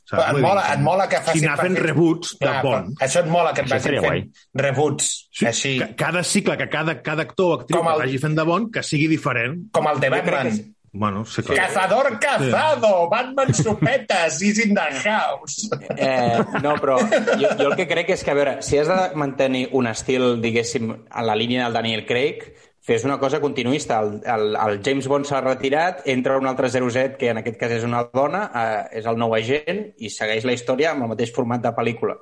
[0.09, 1.41] Però et mola, et mola que facin...
[1.43, 2.93] Si anar fent reboots de Clar, Bond.
[2.97, 4.31] però Això et mola que et vagin fent
[4.63, 8.01] reboots, Sí, així, ca- Cada cicle, que cada, cada actor o actriu Com que el-
[8.05, 9.67] vagi fent de Bond, que sigui diferent.
[9.71, 10.57] com el de Jo crec Batman.
[10.57, 10.73] que.
[10.91, 11.67] Bueno, sí, clar.
[11.67, 15.69] Cazador cazado, Batman sopetes, is in the house.
[15.95, 18.97] Eh, no, però jo, jo el que crec és que, a veure, si has de
[19.19, 22.41] mantenir un estil, diguéssim, a la línia del Daniel Craig,
[22.89, 23.99] fes una cosa continuista.
[24.01, 27.77] El, el, el James Bond s'ha retirat, entra un altre 07, que en aquest cas
[27.77, 31.35] és una dona, eh, és el nou agent, i segueix la història amb el mateix
[31.35, 32.17] format de pel·lícula.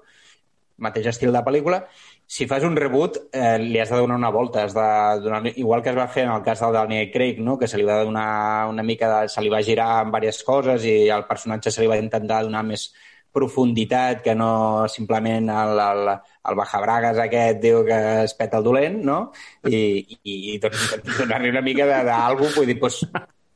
[0.83, 1.85] Mateix estil de pel·lícula.
[2.27, 4.65] Si fas un reboot, eh, li has de donar una volta.
[4.65, 4.87] Has de
[5.23, 7.57] donar, igual que es va fer en el cas del Daniel Craig, no?
[7.57, 9.29] que se li va donar una mica de...
[9.29, 12.65] se li va girar en diverses coses i al personatge se li va intentar donar
[12.67, 12.89] més
[13.37, 16.11] profunditat que no simplement el, el,
[16.49, 19.17] el bajabragues aquest diu que es peta el dolent, no?
[19.69, 19.81] I,
[20.23, 23.03] i, i doncs, donar-li una mica de- d'algú, vull dir, doncs,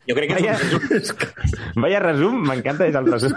[0.07, 0.55] jo crec que Vaya,
[0.99, 3.33] és un, vaya resum, m'encanta, és el resum.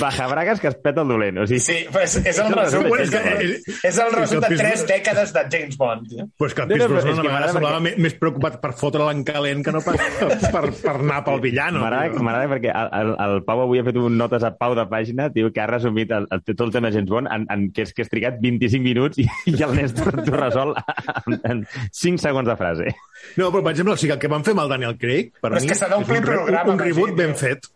[0.00, 1.38] Bajabragues que es peta el dolent.
[1.38, 3.52] O sigui, Sí, pues és el resum, és, és que- el,
[3.90, 6.12] és el resum de és que tres Pierce- dècades de James Bond.
[6.12, 6.24] eh?
[6.36, 8.14] Pues que el No, no, Pierce però Brosnan és a que vegades semblava perquè- més,
[8.14, 9.96] preocupat per fotre en calent que no per,
[10.52, 11.80] per, per anar pel villano.
[11.80, 15.30] M'agrada perquè el, el, el Pau avui ha fet un notes a Pau de pàgina,
[15.32, 17.92] tio, que ha resumit el, el, tot el tema James Bond en, en, que, és,
[17.92, 20.74] que has trigat 25 minuts i, i el Néstor t'ho resol
[21.26, 22.94] en, en 5 segons de frase.
[23.36, 25.50] No, però per exemple, o sigui, el que van fer amb el Daniel Craig, per
[25.50, 27.66] Però és mi, que s'ha d'omplir un, re- programa, un reboot ben fet.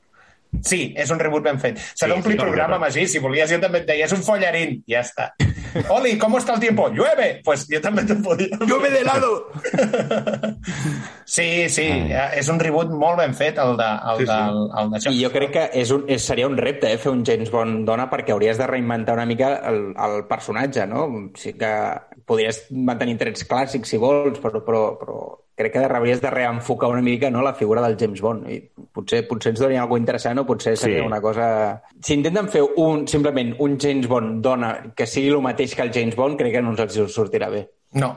[0.66, 1.78] Sí, és un reboot ben fet.
[1.78, 3.00] S'ha Sí, d'omplir sí, programa, correcte.
[3.00, 3.08] Magí.
[3.08, 4.80] Si volies, jo també et deia, és un follarín.
[4.90, 5.30] Ja està.
[5.94, 6.88] Oli, ¿cómo está el tiempo?
[6.90, 7.40] Llueve.
[7.44, 8.48] Pues jo també te podia...
[8.66, 9.30] Llueve de lado!
[11.24, 11.86] Sí, sí,
[12.34, 14.32] és un reboot molt ben fet, el de, el Sí, sí.
[14.32, 15.12] del, el d'això.
[15.14, 17.84] I jo crec que és un, és, seria un repte eh, fer un James Bond
[17.86, 21.06] dona perquè hauries de reinventar una mica el, el personatge, no?
[21.38, 21.70] Sí que
[22.26, 25.20] podries mantenir trets clàssics si vols, però, però, però
[25.60, 28.48] crec que hauries de reenfocar una mica no, la figura del James Bond.
[28.50, 28.58] I
[28.92, 31.06] potser, potser ens donaria alguna interessant o potser seria Sí.
[31.06, 31.50] una cosa...
[32.02, 35.92] Si intenten fer un, simplement un James Bond dona que sigui el mateix que el
[35.94, 37.66] James Bond, crec que no ens els sortirà bé.
[37.92, 38.10] No,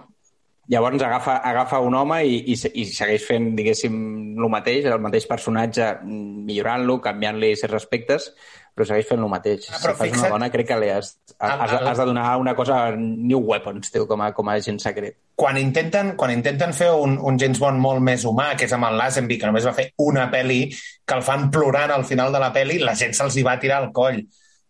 [0.72, 3.96] Llavors agafa, agafa un home i, i, i segueix fent, diguéssim,
[4.40, 8.30] el mateix, el mateix personatge, mm, millorant-lo, canviant-li certs aspectes,
[8.74, 9.68] però segueix fent el mateix.
[9.70, 12.38] Ah, si però fas fixa't- una dona, crec que li has, has, has de donar
[12.40, 15.18] una cosa New Weapons, tio, com a, com a agent secret.
[15.36, 18.86] quan intenten, quan intenten fer un, un James Bond molt més humà, que és amb
[18.88, 20.62] el Lazenby, que només va fer una pel·li,
[21.06, 23.82] que el fan plorant al final de la pel·li, la gent se'ls hi va tirar
[23.84, 24.22] al coll.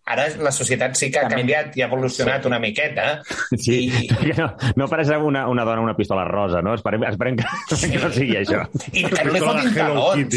[0.06, 1.38] Ara la societat sí que ha També.
[1.41, 2.47] canviat i ha evolucionat Sí.
[2.49, 3.22] una miqueta.
[3.56, 6.74] Sí, I- no, no apareix una, una dona una pistola rosa, no?
[6.76, 7.45] Esperem, esperem que,
[7.93, 8.66] que no sigui això.
[8.91, 10.36] I que no li fotin de talons.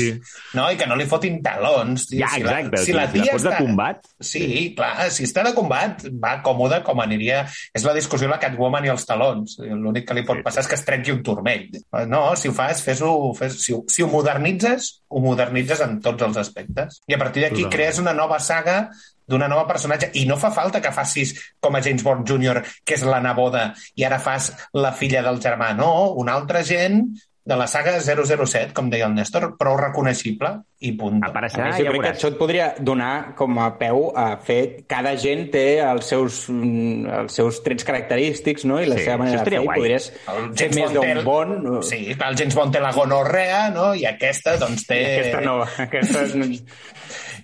[0.54, 2.06] No, i que no li fotin talons.
[2.06, 2.20] tio.
[2.22, 2.84] Ja, Si la- exacte.
[2.84, 3.58] Si la si la tia fots de està...
[3.58, 4.06] combat...
[4.20, 4.44] Sí,
[4.76, 7.42] clar, si està de combat, va còmode com aniria...
[7.74, 9.58] És la discussió de la Catwoman i els talons.
[9.66, 10.42] L'únic que li pot Sí.
[10.46, 11.66] passar és que es trenqui un turmell.
[12.06, 13.10] No, si ho fas, fes-ho...
[13.34, 17.02] Fes, si, ho, si ho modernitzes, ho modernitzes en tots els aspectes.
[17.10, 18.90] I a partir d'aquí crees una nova saga
[19.26, 20.10] d'una nova personatge.
[20.14, 23.72] I no fa falta que facis com a James Bond Jr., que és la neboda,
[23.94, 25.72] i ara fas la filla del germà.
[25.76, 27.04] No, una altra gent
[27.46, 30.48] de la saga 007, com deia el Néstor, prou reconeixible
[30.82, 31.20] i punt.
[31.22, 34.08] A part, A més, jo ja crec que això et podria donar com a peu
[34.18, 34.82] a fer...
[34.90, 38.80] Cada gent té els seus, mm, els seus trets característics, no?
[38.82, 39.60] I la Sí, seva manera de fer.
[39.62, 39.78] guai.
[39.78, 41.54] Podries El fer més d'un el- bon...
[41.86, 43.92] Sí, el James Bond té la gonorrea, no?
[43.94, 45.00] I aquesta, doncs, té...
[45.20, 46.26] Aquesta no, aquesta...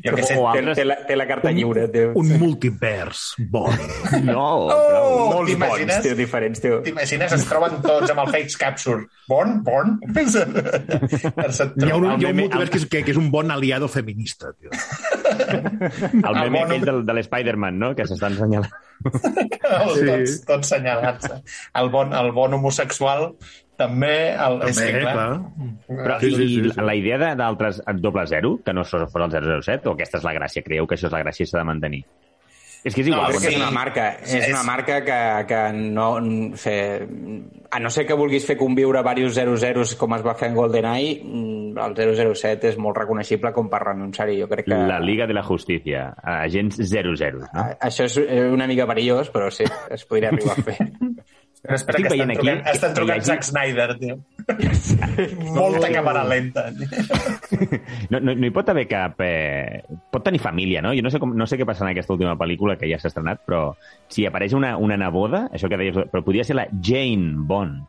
[0.03, 2.09] Jo què sé, té, altres- té, la, té la carta lliure, tio.
[2.19, 3.21] Un multivers
[3.53, 3.71] bon.
[4.27, 4.69] No, Oh!
[4.73, 5.19] prou.
[5.37, 6.81] Molts bons, tio, diferents, tio.
[6.83, 7.33] T'imagines?
[7.37, 9.07] Es troben tots amb el Face Capture.
[9.31, 9.61] Bon?
[9.67, 9.95] Bon?
[10.13, 13.89] Hi ha un, hi ha un multivers que és, que, que és un bon aliado
[13.89, 14.71] feminista, tio.
[16.13, 18.73] El meme bon- aquell del, de l'Spider-Man, no?, que s'estan assenyalant.
[19.03, 20.05] Sí.
[20.07, 21.27] Tots, tots senyalats.
[21.81, 23.33] El bon, el bon homosexual
[23.83, 24.15] també...
[24.33, 25.69] El, és També, que, clar, clar.
[25.93, 26.81] Però, Sí, i, sí, sí, i sí.
[26.89, 29.31] la idea de- d'altres doble zero, que no fos el
[29.63, 30.65] 007, o aquesta és la gràcia?
[30.65, 32.05] Creieu que això és la gràcia i s'ha de mantenir?
[32.83, 33.31] És que és No, igual.
[33.37, 33.55] Quan que sí.
[33.55, 36.07] és una marca, és, És- una marca que, que no...
[36.19, 37.37] O sigui,
[37.73, 41.13] a no ser que vulguis fer conviure diversos 00 com es va fer en GoldenEye,
[41.25, 41.95] mm, el
[42.35, 44.41] 007 és molt reconeixible com per renunciar-hi.
[44.43, 44.75] Jo crec que...
[44.91, 47.47] La Liga de la Justícia, agents 00, no?
[47.55, 50.77] A- Això és eh, una mica perillós, però sí, es podria arribar a fer.
[51.63, 54.17] Però espera, Estic que estan veient aquí trucant, estan trucant hagi- Zack Snyder, tio.
[55.55, 56.65] Molta càmera lenta.
[58.11, 59.21] No, no, no hi pot haver cap...
[59.23, 59.83] Eh...
[60.13, 60.91] Pot tenir família, no?
[60.97, 63.13] Jo no sé, com, no sé què passa en aquesta última pel·lícula que ja s'ha
[63.13, 63.63] estrenat, però
[64.11, 67.85] si apareix una, una neboda, això que deies, però podria ser la Jane Bond.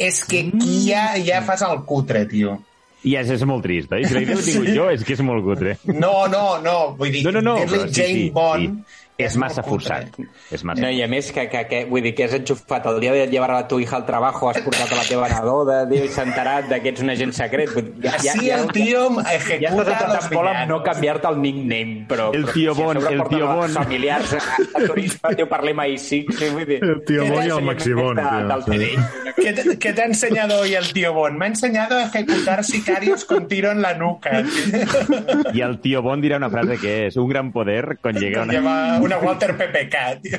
[0.00, 2.60] És que aquí ja, ja fas el cutre, tio.
[3.02, 4.02] I és, és molt trist, eh?
[4.04, 5.74] Si la idea l'he tingut jo, és que és molt cutre.
[5.88, 6.78] No, no, no.
[6.98, 8.98] Vull dir, No, no, no, dir-li però sí, Jane sí, Bond sí.
[9.26, 10.16] És massa forçat.
[10.50, 10.82] És massa...
[10.82, 13.26] No, I a més, que, que, que, vull dir que has enxufat el dia de
[13.30, 15.28] llevar a tu hija al trabajo, has portat a la teva
[15.90, 17.72] diu, i s'ha enterat de que ets un agent secret.
[17.74, 21.40] Vull dir, Així el tio ja ejecuta estàs los atrapat molt amb no canviar-te el
[21.42, 22.30] nickname, però...
[22.36, 23.76] El tio si a Bon, sobre el tio a Bon.
[23.80, 24.42] Familiars a,
[24.80, 26.80] a turisme, tio, parlem ahir sí, sí, vull dir...
[26.84, 28.70] El tio Bon i el Maxi Bon, De, tio, del sí.
[28.70, 29.34] TDI.
[29.40, 31.38] ¿Qué te, qué te ha enseñado hoy el tío Bon?
[31.38, 34.42] Me ha enseñado a ejecutar sicarios con tiro en la nuca.
[34.42, 35.54] tío.
[35.54, 39.09] I el tio Bon dirà una frase que és un gran poder conlleva una...
[39.10, 40.38] Una Walter PPK, tío.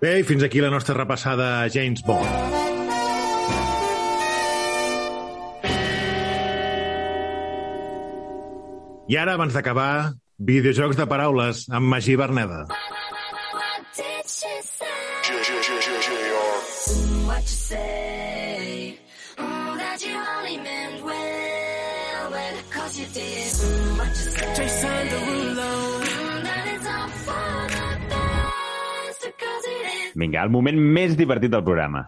[0.00, 2.24] Bé, i fins aquí la nostra repassada a James Bond.
[9.12, 12.64] I ara, abans d'acabar, videojocs de paraules amb Magí Berneda.
[12.64, 13.03] What
[30.14, 32.06] Vinga, el moment més divertit del programa.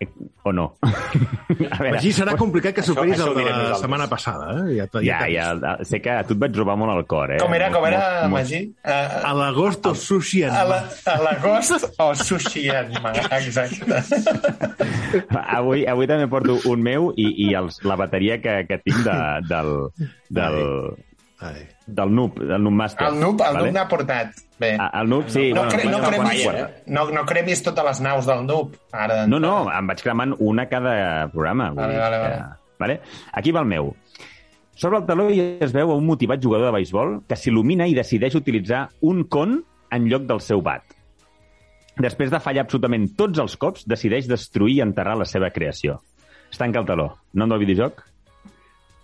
[0.00, 0.06] Eh,
[0.46, 0.76] O no?
[0.86, 3.80] A veure, Magí, serà complicat que superis això el de la nosaltres.
[3.80, 4.50] setmana passada.
[4.68, 4.74] Eh?
[4.76, 5.88] Ja, ja, ja, vist.
[5.90, 7.38] sé que a tu et vaig robar molt el cor, eh?
[7.40, 8.60] Com era, com era, Molt- Magí?
[8.84, 10.68] Uh, A l'agost o sushi en a mà.
[10.68, 14.02] la- a l'agost o sushi en mà, exacte.
[15.56, 19.16] Avui, avui també porto un meu i, i els, la bateria que, que tinc de,
[19.48, 19.72] del,
[20.30, 20.60] del,
[21.40, 21.66] Ai.
[21.86, 23.08] del Noob, del Noob Master.
[23.08, 23.58] El Noob, el vale?
[23.66, 24.30] Noob n'ha portat.
[24.58, 24.70] Bé.
[24.80, 25.50] Ah, El Noob, sí.
[25.52, 26.82] No, bueno, cre no, cremis, quatre.
[26.86, 28.74] no, no cremis totes les naus del Noob.
[28.92, 31.68] Ara, No, no, em vaig cremant una cada programa.
[31.70, 32.54] vull Vale, dir vale, que- vale.
[32.78, 33.00] vale?
[33.32, 33.94] Aquí va el meu.
[34.74, 38.34] Sobre el taló hi es veu un motivat jugador de beisbol que s'il·lumina i decideix
[38.34, 40.82] utilitzar un con en lloc del seu bat.
[41.96, 46.00] Després de fallar absolutament tots els cops, decideix destruir i enterrar la seva creació.
[46.50, 47.16] Es tanca el taló.
[47.32, 48.02] Nom del videojoc?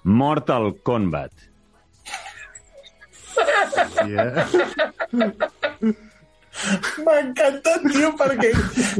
[0.04, 1.32] Mortal Kombat.
[4.08, 4.46] Yeah.
[7.02, 8.50] M'ha encantat, tio, perquè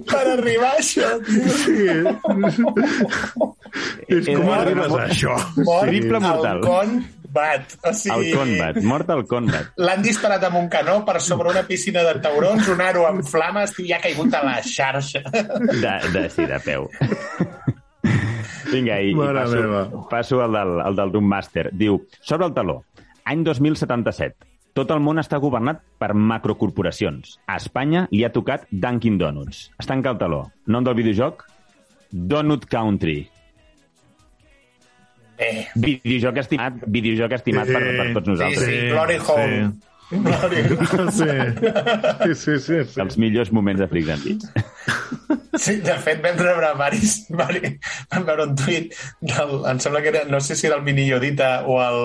[0.09, 1.85] per arribar a això, tio, Sí.
[4.09, 5.35] És com arribes a això?
[5.65, 6.57] mort Triple mortal.
[6.57, 7.77] el combat.
[7.83, 8.81] O El sigui, Kombat.
[8.85, 9.71] Mortal Kombat.
[9.81, 13.73] l'han disparat amb un canó per sobre una piscina de taurons, un aro amb flames,
[13.77, 15.23] tio, i ha caigut a la xarxa.
[15.33, 16.89] De, de, sí, de peu.
[18.73, 19.83] Vinga, i, i passo, meva.
[20.11, 21.71] passo al del, al del Doom Master.
[21.73, 22.79] Diu, sobre el taló,
[23.25, 27.37] any 2077, tot el món està governat per macrocorporacions.
[27.47, 29.67] A Espanya li ha tocat Dunkin' Donuts.
[29.79, 30.47] Es tanca el taló.
[30.67, 31.45] Nom del videojoc?
[32.11, 33.21] Donut Country.
[35.39, 38.69] Bé, Videojoc estimat, videojoc estimat per, per tots sí, nosaltres.
[38.69, 39.73] sí, Glory Home.
[40.13, 41.11] Glory Home.
[41.17, 42.35] Sí.
[42.35, 43.01] Sí, sí, sí.
[43.01, 44.53] Els millors moments de Freaks and Beats.
[45.53, 47.75] Sí, de fet, vam rebre varis, varis,
[48.11, 51.05] vam veure un tuit del, em sembla que era, no sé si era el Mini
[51.07, 51.99] Yodita o el,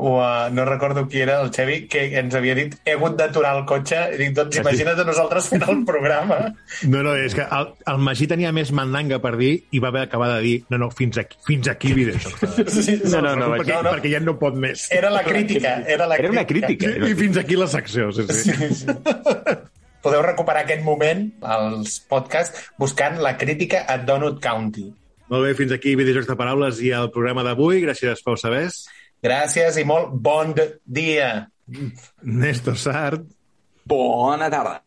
[0.00, 3.52] o a, no recordo qui era, el Xevi, que ens havia dit he hagut d'aturar
[3.58, 6.40] el cotxe, i dic, doncs imagina't a nosaltres fent el programa.
[6.88, 10.06] No, no, és que el, el Magí tenia més mandanga per dir i va haver
[10.06, 12.60] d'acabar de dir no, no, fins aquí, fins aquí videojocs.
[12.86, 13.92] Sí, No, no, no, perquè, no, no.
[13.94, 14.88] perquè ja no pot més.
[14.94, 16.90] Era la crítica, era la Era una crítica.
[16.90, 18.52] I, I fins aquí la secció, sí, sí.
[18.52, 18.86] Sí, sí.
[20.06, 24.84] Podeu recuperar aquest moment als podcasts buscant la crítica a Donut County.
[25.32, 27.80] Molt bé, fins aquí Videojocs de Paraules i el programa d'avui.
[27.82, 28.84] Gràcies, Pau Sabés.
[29.26, 30.54] Gràcies i molt bon
[30.86, 31.48] dia.
[32.22, 33.24] Néstor Sart.
[33.90, 34.78] Bona tarda.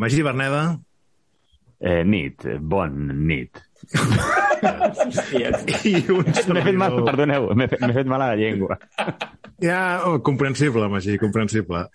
[0.00, 0.62] Magí Berneda.
[1.80, 3.60] Eh, nit, bon nit.
[5.84, 7.06] I un M'he fet mal, servidor.
[7.08, 8.76] perdoneu, m'he fet, fet mal a la llengua.
[9.60, 11.86] Ja, oh, comprensible, Magí, comprensible.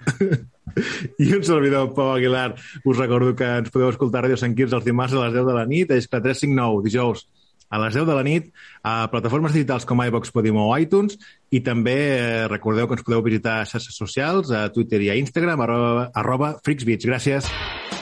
[1.21, 2.55] I un servidor, Pau Aguilar.
[2.83, 5.47] Us recordo que ens podeu escoltar a Ràdio Sant Quirze els dimarts a les 10
[5.47, 7.25] de la nit, a Iscla 359, dijous
[7.73, 8.51] a les 10 de la nit,
[8.85, 11.17] a plataformes digitals com iVox, Podimo o iTunes,
[11.49, 15.17] i també eh, recordeu que ens podeu visitar a xarxes socials, a Twitter i a
[15.17, 17.09] Instagram, arroba, arroba freaksbeats.
[17.09, 17.49] Gràcies.
[17.49, 17.94] Meeting